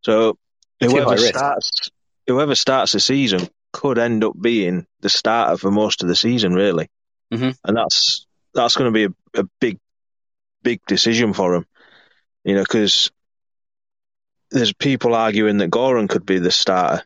so 0.00 0.36
whoever 0.80 1.16
starts 1.16 1.90
whoever 2.26 2.54
starts 2.54 2.92
the 2.92 3.00
season 3.00 3.48
could 3.72 3.98
end 3.98 4.24
up 4.24 4.34
being 4.40 4.86
the 5.00 5.08
starter 5.08 5.56
for 5.56 5.70
most 5.70 6.02
of 6.02 6.08
the 6.08 6.16
season, 6.16 6.54
really, 6.54 6.88
mm-hmm. 7.32 7.50
and 7.64 7.76
that's 7.76 8.26
that's 8.54 8.76
going 8.76 8.92
to 8.92 9.08
be 9.08 9.14
a, 9.34 9.40
a 9.42 9.44
big 9.60 9.78
big 10.62 10.80
decision 10.86 11.32
for 11.32 11.54
him. 11.54 11.66
You 12.44 12.54
know, 12.54 12.62
because 12.62 13.10
there's 14.50 14.72
people 14.72 15.14
arguing 15.14 15.58
that 15.58 15.70
Goran 15.70 16.08
could 16.08 16.26
be 16.26 16.38
the 16.38 16.50
starter 16.50 17.04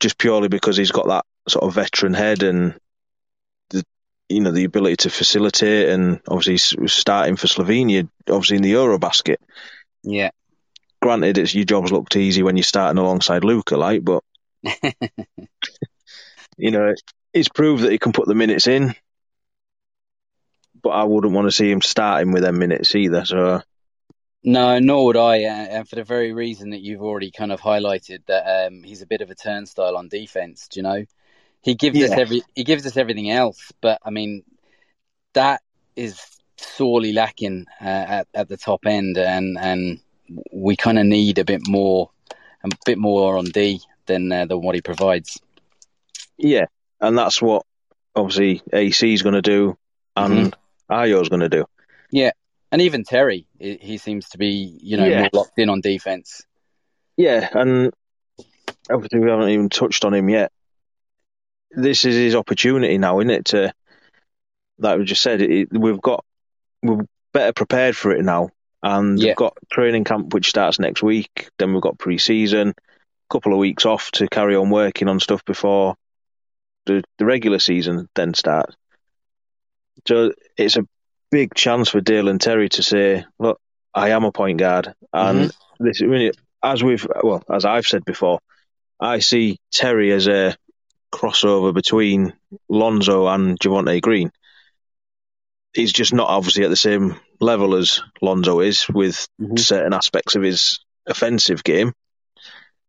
just 0.00 0.18
purely 0.18 0.48
because 0.48 0.76
he's 0.76 0.92
got 0.92 1.08
that 1.08 1.24
sort 1.48 1.64
of 1.64 1.74
veteran 1.74 2.14
head 2.14 2.42
and 2.42 2.74
the 3.70 3.84
you 4.28 4.40
know 4.40 4.50
the 4.50 4.64
ability 4.64 4.96
to 4.96 5.10
facilitate 5.10 5.88
and 5.88 6.20
obviously 6.28 6.54
he's 6.54 6.92
starting 6.92 7.36
for 7.36 7.46
Slovenia 7.46 8.08
obviously 8.28 8.56
in 8.56 8.62
the 8.62 8.72
Eurobasket. 8.72 9.36
Yeah. 10.02 10.30
Granted, 11.00 11.38
it's 11.38 11.54
your 11.54 11.64
job's 11.64 11.92
looked 11.92 12.16
easy 12.16 12.42
when 12.42 12.56
you're 12.56 12.64
starting 12.64 12.98
alongside 12.98 13.44
Luka, 13.44 13.76
like, 13.76 14.02
but 14.02 14.24
you 16.56 16.70
know 16.70 16.94
it's 17.34 17.48
proved 17.48 17.82
that 17.82 17.92
he 17.92 17.98
can 17.98 18.12
put 18.12 18.26
the 18.26 18.34
minutes 18.34 18.66
in, 18.66 18.94
but 20.82 20.90
I 20.90 21.04
wouldn't 21.04 21.34
want 21.34 21.46
to 21.46 21.52
see 21.52 21.70
him 21.70 21.82
starting 21.82 22.32
with 22.32 22.42
them 22.42 22.58
minutes 22.58 22.94
either. 22.94 23.24
So 23.26 23.60
no, 24.44 24.78
nor 24.78 25.06
would 25.06 25.16
I, 25.16 25.36
and 25.38 25.88
for 25.88 25.96
the 25.96 26.04
very 26.04 26.34
reason 26.34 26.70
that 26.70 26.80
you've 26.80 27.02
already 27.02 27.30
kind 27.30 27.50
of 27.50 27.60
highlighted 27.60 28.26
that 28.26 28.66
um, 28.66 28.82
he's 28.82 29.00
a 29.00 29.06
bit 29.06 29.22
of 29.22 29.30
a 29.30 29.34
turnstile 29.34 29.96
on 29.96 30.08
defense. 30.08 30.68
Do 30.68 30.80
you 30.80 30.84
know, 30.84 31.04
he 31.62 31.74
gives 31.74 31.98
yeah. 31.98 32.06
us 32.06 32.12
every 32.12 32.42
he 32.54 32.62
gives 32.62 32.86
us 32.86 32.98
everything 32.98 33.30
else, 33.30 33.72
but 33.80 33.98
I 34.04 34.10
mean 34.10 34.44
that 35.32 35.62
is 35.96 36.20
sorely 36.58 37.12
lacking 37.12 37.66
uh, 37.80 37.84
at 37.84 38.28
at 38.34 38.48
the 38.48 38.58
top 38.58 38.84
end, 38.84 39.16
and 39.16 39.56
and 39.58 40.00
we 40.52 40.76
kind 40.76 40.98
of 40.98 41.06
need 41.06 41.38
a 41.38 41.44
bit 41.44 41.62
more, 41.66 42.10
a 42.62 42.68
bit 42.84 42.98
more 42.98 43.38
on 43.38 43.46
D 43.46 43.80
than 44.04 44.30
uh, 44.30 44.44
than 44.44 44.60
what 44.60 44.74
he 44.74 44.82
provides. 44.82 45.40
Yeah, 46.36 46.66
and 47.00 47.16
that's 47.16 47.40
what 47.40 47.64
obviously 48.14 48.60
AC 48.72 49.14
is 49.14 49.22
going 49.22 49.34
to 49.36 49.42
do, 49.42 49.78
and 50.14 50.52
mm-hmm. 50.52 50.92
Ayo's 50.92 51.30
going 51.30 51.40
to 51.40 51.48
do. 51.48 51.64
Yeah, 52.10 52.32
and 52.74 52.82
even 52.82 53.04
Terry, 53.04 53.46
he 53.60 53.98
seems 53.98 54.30
to 54.30 54.38
be 54.38 54.76
you 54.82 54.96
know 54.96 55.06
yeah. 55.06 55.20
more 55.20 55.30
locked 55.32 55.58
in 55.60 55.68
on 55.68 55.80
defense. 55.80 56.42
Yeah, 57.16 57.48
and 57.52 57.92
obviously 58.90 59.20
we 59.20 59.30
haven't 59.30 59.50
even 59.50 59.68
touched 59.68 60.04
on 60.04 60.12
him 60.12 60.28
yet. 60.28 60.50
This 61.70 62.04
is 62.04 62.16
his 62.16 62.34
opportunity 62.34 62.98
now, 62.98 63.20
isn't 63.20 63.30
it? 63.30 63.44
To 63.46 63.72
like 64.80 64.98
we 64.98 65.04
just 65.04 65.22
said, 65.22 65.40
it, 65.40 65.68
we've 65.70 66.00
got 66.00 66.24
we're 66.82 67.06
better 67.32 67.52
prepared 67.52 67.96
for 67.96 68.10
it 68.10 68.24
now, 68.24 68.50
and 68.82 69.20
yeah. 69.20 69.28
we've 69.28 69.36
got 69.36 69.56
training 69.70 70.02
camp 70.02 70.34
which 70.34 70.50
starts 70.50 70.80
next 70.80 71.00
week. 71.00 71.50
Then 71.60 71.74
we've 71.74 71.80
got 71.80 72.00
pre-season, 72.00 72.70
a 72.70 73.32
couple 73.32 73.52
of 73.52 73.60
weeks 73.60 73.86
off 73.86 74.10
to 74.12 74.26
carry 74.26 74.56
on 74.56 74.70
working 74.70 75.06
on 75.06 75.20
stuff 75.20 75.44
before 75.44 75.94
the 76.86 77.04
the 77.18 77.24
regular 77.24 77.60
season 77.60 78.08
then 78.16 78.34
starts. 78.34 78.74
So 80.08 80.32
it's 80.56 80.76
a 80.76 80.84
big 81.34 81.52
chance 81.52 81.88
for 81.88 82.00
Dalen 82.00 82.38
Terry 82.38 82.68
to 82.68 82.82
say, 82.84 83.24
"Look, 83.40 83.60
I 83.92 84.10
am 84.10 84.22
a 84.22 84.30
point 84.30 84.60
guard," 84.60 84.94
and 85.12 85.50
mm-hmm. 85.50 85.84
this, 85.84 86.00
I 86.00 86.06
mean, 86.06 86.30
as 86.62 86.84
we've 86.84 87.04
well, 87.24 87.42
as 87.52 87.64
I've 87.64 87.88
said 87.88 88.04
before, 88.04 88.38
I 89.00 89.18
see 89.18 89.58
Terry 89.72 90.12
as 90.12 90.28
a 90.28 90.56
crossover 91.12 91.74
between 91.74 92.34
Lonzo 92.68 93.26
and 93.26 93.58
Javonte 93.58 94.00
Green. 94.00 94.30
He's 95.72 95.92
just 95.92 96.14
not 96.14 96.28
obviously 96.28 96.62
at 96.62 96.70
the 96.70 96.76
same 96.76 97.16
level 97.40 97.74
as 97.74 98.00
Lonzo 98.22 98.60
is 98.60 98.88
with 98.88 99.26
mm-hmm. 99.42 99.56
certain 99.56 99.92
aspects 99.92 100.36
of 100.36 100.42
his 100.42 100.78
offensive 101.04 101.64
game, 101.64 101.94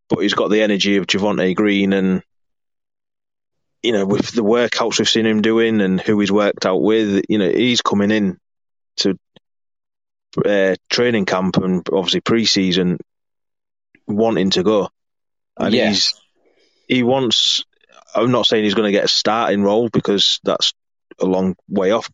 but 0.08 0.20
he's 0.20 0.36
got 0.36 0.52
the 0.52 0.62
energy 0.62 0.98
of 0.98 1.08
Javonte 1.08 1.56
Green 1.56 1.94
and 1.94 2.22
you 3.86 3.92
know, 3.92 4.06
with 4.06 4.32
the 4.32 4.44
workouts 4.44 4.98
we've 4.98 5.08
seen 5.08 5.28
him 5.28 5.44
doing 5.44 5.80
and 5.80 6.02
who 6.02 6.20
he's 6.20 6.32
worked 6.32 6.66
out 6.66 6.82
with, 6.82 7.24
you 7.30 7.38
know, 7.38 7.50
he's 7.50 7.82
coming 7.82 8.10
in 8.10 8.40
to 8.98 9.18
uh, 10.44 10.76
training 10.90 11.26
camp 11.26 11.58
and 11.58 11.88
obviously 11.94 12.20
pre-season 12.20 12.98
wanting 14.08 14.50
to 14.52 14.64
go, 14.64 14.90
and 15.58 15.74
yeah. 15.74 15.90
he's 15.90 16.20
he 16.88 17.04
wants. 17.04 17.64
I'm 18.16 18.32
not 18.32 18.48
saying 18.48 18.64
he's 18.64 18.74
going 18.74 18.88
to 18.88 18.98
get 18.98 19.06
a 19.06 19.10
starting 19.10 19.62
role 19.62 19.90
because 19.90 20.40
that's 20.44 20.74
a 21.20 21.26
long 21.26 21.56
way 21.70 21.92
off, 21.92 22.10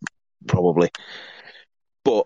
probably, 0.47 0.89
but 2.03 2.25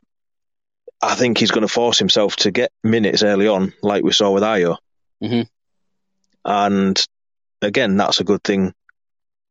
I 1.01 1.13
think 1.13 1.38
he's 1.38 1.51
going 1.51 1.67
to 1.67 1.71
force 1.71 1.99
himself 1.99 2.36
to 2.38 2.51
get 2.51 2.71
minutes 2.84 3.21
early 3.21 3.47
on, 3.47 3.73
like 3.84 4.03
we 4.03 4.12
saw 4.12 4.31
with 4.31 4.43
Ayo. 4.43 4.77
Mm-hmm. 5.21 5.41
And 6.45 7.05
again, 7.62 7.97
that's 7.97 8.19
a 8.21 8.23
good 8.23 8.43
thing 8.43 8.73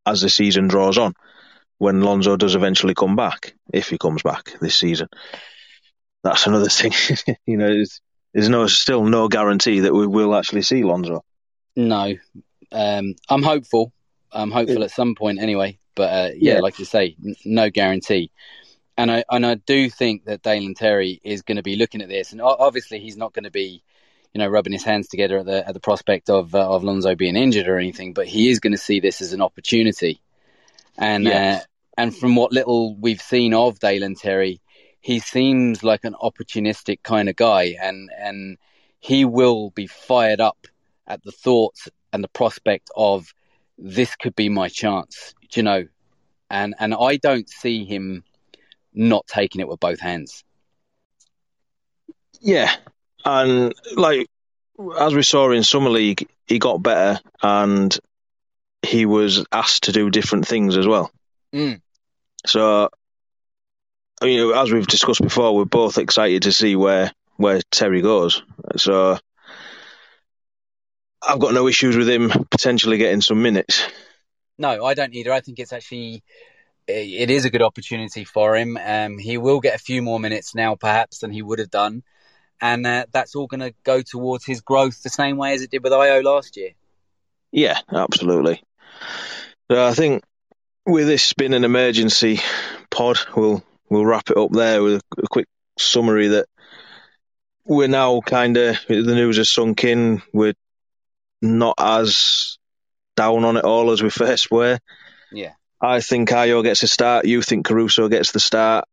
as 0.06 0.20
the 0.20 0.28
season 0.28 0.68
draws 0.68 0.98
on 0.98 1.14
when 1.78 2.00
Lonzo 2.00 2.36
does 2.36 2.54
eventually 2.54 2.94
come 2.94 3.16
back, 3.16 3.54
if 3.72 3.88
he 3.88 3.98
comes 3.98 4.22
back 4.22 4.58
this 4.60 4.78
season. 4.78 5.08
That's 6.22 6.46
another 6.46 6.68
thing. 6.70 6.92
you 7.46 7.56
know, 7.56 7.66
there's, 7.66 8.00
there's, 8.32 8.48
no 8.48 8.66
still 8.66 9.04
no 9.04 9.28
guarantee 9.28 9.80
that 9.80 9.94
we 9.94 10.06
will 10.06 10.34
actually 10.34 10.62
see 10.62 10.84
Lonzo. 10.84 11.24
No, 11.76 12.14
um, 12.72 13.14
I'm 13.28 13.42
hopeful. 13.42 13.92
I'm 14.32 14.50
hopeful 14.50 14.78
yeah. 14.78 14.84
at 14.84 14.90
some 14.90 15.14
point 15.14 15.40
anyway. 15.40 15.78
But 15.94 16.12
uh, 16.12 16.30
yeah, 16.36 16.54
yeah, 16.54 16.60
like 16.60 16.78
you 16.78 16.84
say, 16.84 17.16
n- 17.24 17.36
no 17.44 17.70
guarantee. 17.70 18.30
And 18.96 19.10
I 19.10 19.24
and 19.30 19.44
I 19.44 19.54
do 19.54 19.90
think 19.90 20.24
that 20.24 20.42
Dalen 20.42 20.74
Terry 20.74 21.20
is 21.24 21.42
going 21.42 21.56
to 21.56 21.62
be 21.62 21.76
looking 21.76 22.02
at 22.02 22.08
this, 22.08 22.32
and 22.32 22.40
obviously 22.40 23.00
he's 23.00 23.16
not 23.16 23.32
going 23.32 23.44
to 23.44 23.50
be, 23.50 23.82
you 24.34 24.40
know, 24.40 24.48
rubbing 24.48 24.72
his 24.72 24.84
hands 24.84 25.08
together 25.08 25.38
at 25.38 25.46
the 25.46 25.66
at 25.66 25.74
the 25.74 25.80
prospect 25.80 26.28
of 26.28 26.54
uh, 26.54 26.68
of 26.68 26.84
Lonzo 26.84 27.14
being 27.14 27.36
injured 27.36 27.68
or 27.68 27.78
anything. 27.78 28.12
But 28.12 28.26
he 28.26 28.50
is 28.50 28.60
going 28.60 28.72
to 28.72 28.78
see 28.78 29.00
this 29.00 29.20
as 29.22 29.32
an 29.32 29.40
opportunity. 29.40 30.20
And 30.98 31.24
yes. 31.24 31.62
uh, 31.62 31.66
and 31.96 32.16
from 32.16 32.36
what 32.36 32.52
little 32.52 32.96
we've 32.96 33.22
seen 33.22 33.54
of 33.54 33.78
Dalen 33.78 34.16
Terry, 34.16 34.60
he 35.00 35.20
seems 35.20 35.84
like 35.84 36.04
an 36.04 36.14
opportunistic 36.20 37.02
kind 37.02 37.28
of 37.28 37.36
guy, 37.36 37.76
and 37.80 38.10
and 38.18 38.58
he 39.00 39.24
will 39.24 39.70
be 39.70 39.86
fired 39.86 40.40
up 40.40 40.66
at 41.06 41.22
the 41.22 41.32
thoughts 41.32 41.88
and 42.14 42.24
the 42.24 42.28
prospect 42.28 42.90
of 42.96 43.34
this 43.76 44.14
could 44.16 44.36
be 44.36 44.48
my 44.48 44.68
chance, 44.68 45.34
you 45.52 45.62
know, 45.62 45.86
and 46.48 46.74
and 46.78 46.94
I 46.94 47.16
don't 47.16 47.48
see 47.48 47.84
him 47.84 48.24
not 48.92 49.26
taking 49.26 49.60
it 49.60 49.68
with 49.68 49.80
both 49.80 50.00
hands. 50.00 50.44
Yeah, 52.40 52.72
and 53.24 53.74
like 53.96 54.28
as 54.98 55.14
we 55.14 55.22
saw 55.22 55.50
in 55.50 55.62
summer 55.62 55.90
league, 55.90 56.28
he 56.46 56.58
got 56.58 56.82
better 56.82 57.20
and 57.42 57.96
he 58.82 59.06
was 59.06 59.44
asked 59.52 59.84
to 59.84 59.92
do 59.92 60.10
different 60.10 60.46
things 60.46 60.76
as 60.76 60.86
well. 60.86 61.10
Mm. 61.54 61.80
So, 62.46 62.90
you 64.22 64.36
know, 64.36 64.50
as 64.62 64.72
we've 64.72 64.86
discussed 64.86 65.22
before, 65.22 65.54
we're 65.54 65.64
both 65.64 65.98
excited 65.98 66.42
to 66.42 66.52
see 66.52 66.76
where 66.76 67.12
where 67.36 67.60
Terry 67.70 68.02
goes. 68.02 68.42
So, 68.76 69.18
I've 71.26 71.40
got 71.40 71.54
no 71.54 71.66
issues 71.66 71.96
with 71.96 72.08
him 72.08 72.30
potentially 72.50 72.98
getting 72.98 73.22
some 73.22 73.42
minutes. 73.42 73.84
No, 74.58 74.84
I 74.84 74.94
don't 74.94 75.14
either. 75.14 75.32
I 75.32 75.40
think 75.40 75.58
it's 75.58 75.72
actually 75.72 76.22
it 76.86 77.30
is 77.30 77.44
a 77.44 77.50
good 77.50 77.62
opportunity 77.62 78.24
for 78.24 78.56
him. 78.56 78.76
Um, 78.76 79.18
he 79.18 79.38
will 79.38 79.60
get 79.60 79.74
a 79.74 79.82
few 79.82 80.02
more 80.02 80.20
minutes 80.20 80.54
now, 80.54 80.74
perhaps, 80.74 81.20
than 81.20 81.30
he 81.30 81.42
would 81.42 81.58
have 81.58 81.70
done, 81.70 82.02
and 82.60 82.86
uh, 82.86 83.06
that's 83.12 83.34
all 83.34 83.46
going 83.46 83.60
to 83.60 83.74
go 83.84 84.02
towards 84.02 84.44
his 84.44 84.60
growth 84.60 85.02
the 85.02 85.10
same 85.10 85.36
way 85.36 85.54
as 85.54 85.62
it 85.62 85.70
did 85.70 85.82
with 85.82 85.92
Ayo 85.92 86.22
last 86.22 86.56
year. 86.56 86.70
Yeah, 87.52 87.78
absolutely. 87.92 88.62
So 89.70 89.84
I 89.84 89.92
think 89.94 90.24
with 90.86 91.06
this 91.06 91.32
being 91.32 91.54
an 91.54 91.64
emergency 91.64 92.40
pod, 92.90 93.18
we'll 93.36 93.62
we'll 93.88 94.06
wrap 94.06 94.30
it 94.30 94.36
up 94.36 94.50
there 94.52 94.82
with 94.82 95.02
a 95.18 95.28
quick 95.28 95.46
summary 95.78 96.28
that 96.28 96.46
we're 97.64 97.88
now 97.88 98.20
kind 98.20 98.56
of 98.56 98.78
the 98.88 99.02
news 99.02 99.38
has 99.38 99.50
sunk 99.50 99.84
in. 99.84 100.22
We're 100.32 100.54
not 101.40 101.76
as 101.78 102.58
down 103.16 103.44
on 103.44 103.56
it 103.56 103.64
all 103.64 103.90
as 103.90 104.02
we 104.02 104.10
first 104.10 104.50
were. 104.50 104.78
Yeah. 105.32 105.52
I 105.80 106.00
think 106.00 106.30
Ayo 106.30 106.62
gets 106.62 106.82
a 106.82 106.88
start. 106.88 107.26
You 107.26 107.42
think 107.42 107.66
Caruso 107.66 108.08
gets 108.08 108.32
the 108.32 108.40
start, 108.40 108.86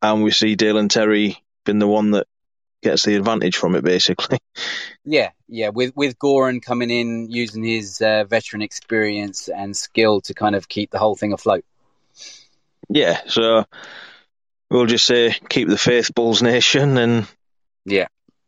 and 0.00 0.22
we 0.22 0.30
see 0.30 0.54
Dalen 0.54 0.88
Terry 0.88 1.42
being 1.64 1.78
the 1.78 1.88
one 1.88 2.12
that 2.12 2.26
gets 2.82 3.04
the 3.04 3.14
advantage 3.16 3.56
from 3.56 3.74
it, 3.74 3.84
basically. 3.84 4.38
Yeah, 5.04 5.30
yeah. 5.48 5.70
With 5.70 5.96
with 5.96 6.16
Goran 6.16 6.62
coming 6.62 6.88
in, 6.88 7.28
using 7.28 7.64
his 7.64 8.00
uh, 8.00 8.22
veteran 8.22 8.62
experience 8.62 9.48
and 9.48 9.76
skill 9.76 10.20
to 10.20 10.32
kind 10.32 10.54
of 10.54 10.68
keep 10.68 10.92
the 10.92 11.00
whole 11.00 11.16
thing 11.16 11.32
afloat. 11.32 11.64
Yeah. 12.88 13.18
So 13.26 13.64
we'll 14.70 14.86
just 14.86 15.04
say 15.04 15.34
keep 15.48 15.66
the 15.66 15.76
faith, 15.76 16.14
Bulls 16.14 16.40
Nation, 16.40 16.98
and 16.98 17.26
yeah, 17.84 18.06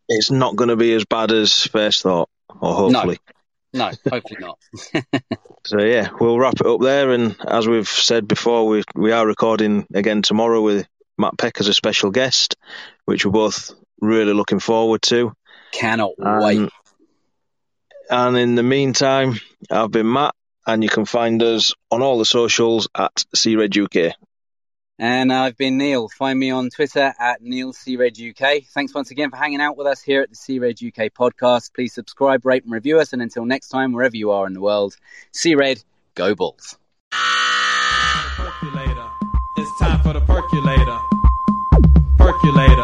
it's 0.08 0.30
not 0.30 0.54
going 0.54 0.68
to 0.68 0.76
be 0.76 0.94
as 0.94 1.04
bad 1.04 1.32
as 1.32 1.52
first 1.64 2.02
thought, 2.02 2.28
or 2.48 2.72
hopefully. 2.72 3.18
No. 3.26 3.34
No, 3.74 3.90
hopefully 4.08 4.38
not. 4.38 4.58
so 5.66 5.80
yeah, 5.80 6.10
we'll 6.20 6.38
wrap 6.38 6.60
it 6.60 6.66
up 6.66 6.80
there. 6.80 7.10
And 7.10 7.34
as 7.44 7.66
we've 7.66 7.88
said 7.88 8.28
before, 8.28 8.68
we 8.68 8.84
we 8.94 9.10
are 9.10 9.26
recording 9.26 9.88
again 9.92 10.22
tomorrow 10.22 10.62
with 10.62 10.86
Matt 11.18 11.36
Peck 11.36 11.58
as 11.58 11.66
a 11.66 11.74
special 11.74 12.12
guest, 12.12 12.56
which 13.04 13.26
we're 13.26 13.32
both 13.32 13.72
really 14.04 14.32
looking 14.32 14.60
forward 14.60 15.02
to. 15.02 15.32
Cannot 15.72 16.12
um, 16.22 16.42
wait. 16.42 16.70
And 18.10 18.36
in 18.36 18.54
the 18.54 18.62
meantime, 18.62 19.40
I've 19.70 19.90
been 19.90 20.12
Matt, 20.12 20.34
and 20.66 20.82
you 20.82 20.88
can 20.88 21.04
find 21.04 21.42
us 21.42 21.72
on 21.90 22.02
all 22.02 22.18
the 22.18 22.24
socials 22.24 22.88
at 22.94 23.24
CRED 23.34 23.78
UK. 23.78 24.14
And 24.98 25.32
I've 25.32 25.56
been 25.56 25.76
Neill. 25.76 26.08
Find 26.08 26.38
me 26.38 26.50
on 26.50 26.70
Twitter 26.70 27.12
at 27.18 27.42
Neil 27.42 27.72
C 27.72 27.96
Red 27.96 28.16
UK. 28.20 28.62
Thanks 28.72 28.94
once 28.94 29.10
again 29.10 29.30
for 29.30 29.36
hanging 29.36 29.60
out 29.60 29.76
with 29.76 29.88
us 29.88 30.00
here 30.00 30.22
at 30.22 30.30
the 30.30 30.36
C 30.36 30.60
Red 30.60 30.78
UK 30.80 31.12
podcast. 31.12 31.74
Please 31.74 31.92
subscribe, 31.92 32.46
rate, 32.46 32.62
and 32.62 32.72
review 32.72 33.00
us. 33.00 33.12
And 33.12 33.20
until 33.20 33.44
next 33.44 33.70
time, 33.70 33.92
wherever 33.92 34.16
you 34.16 34.30
are 34.30 34.46
in 34.46 34.52
the 34.52 34.60
world, 34.60 34.96
C-Red, 35.32 35.82
go 36.14 36.36
Bulls. 36.36 36.78
It's 39.56 39.78
time 39.78 40.00
for 40.02 40.12
the 40.12 40.20
percolator. 40.20 40.98
Percolator. 42.18 42.83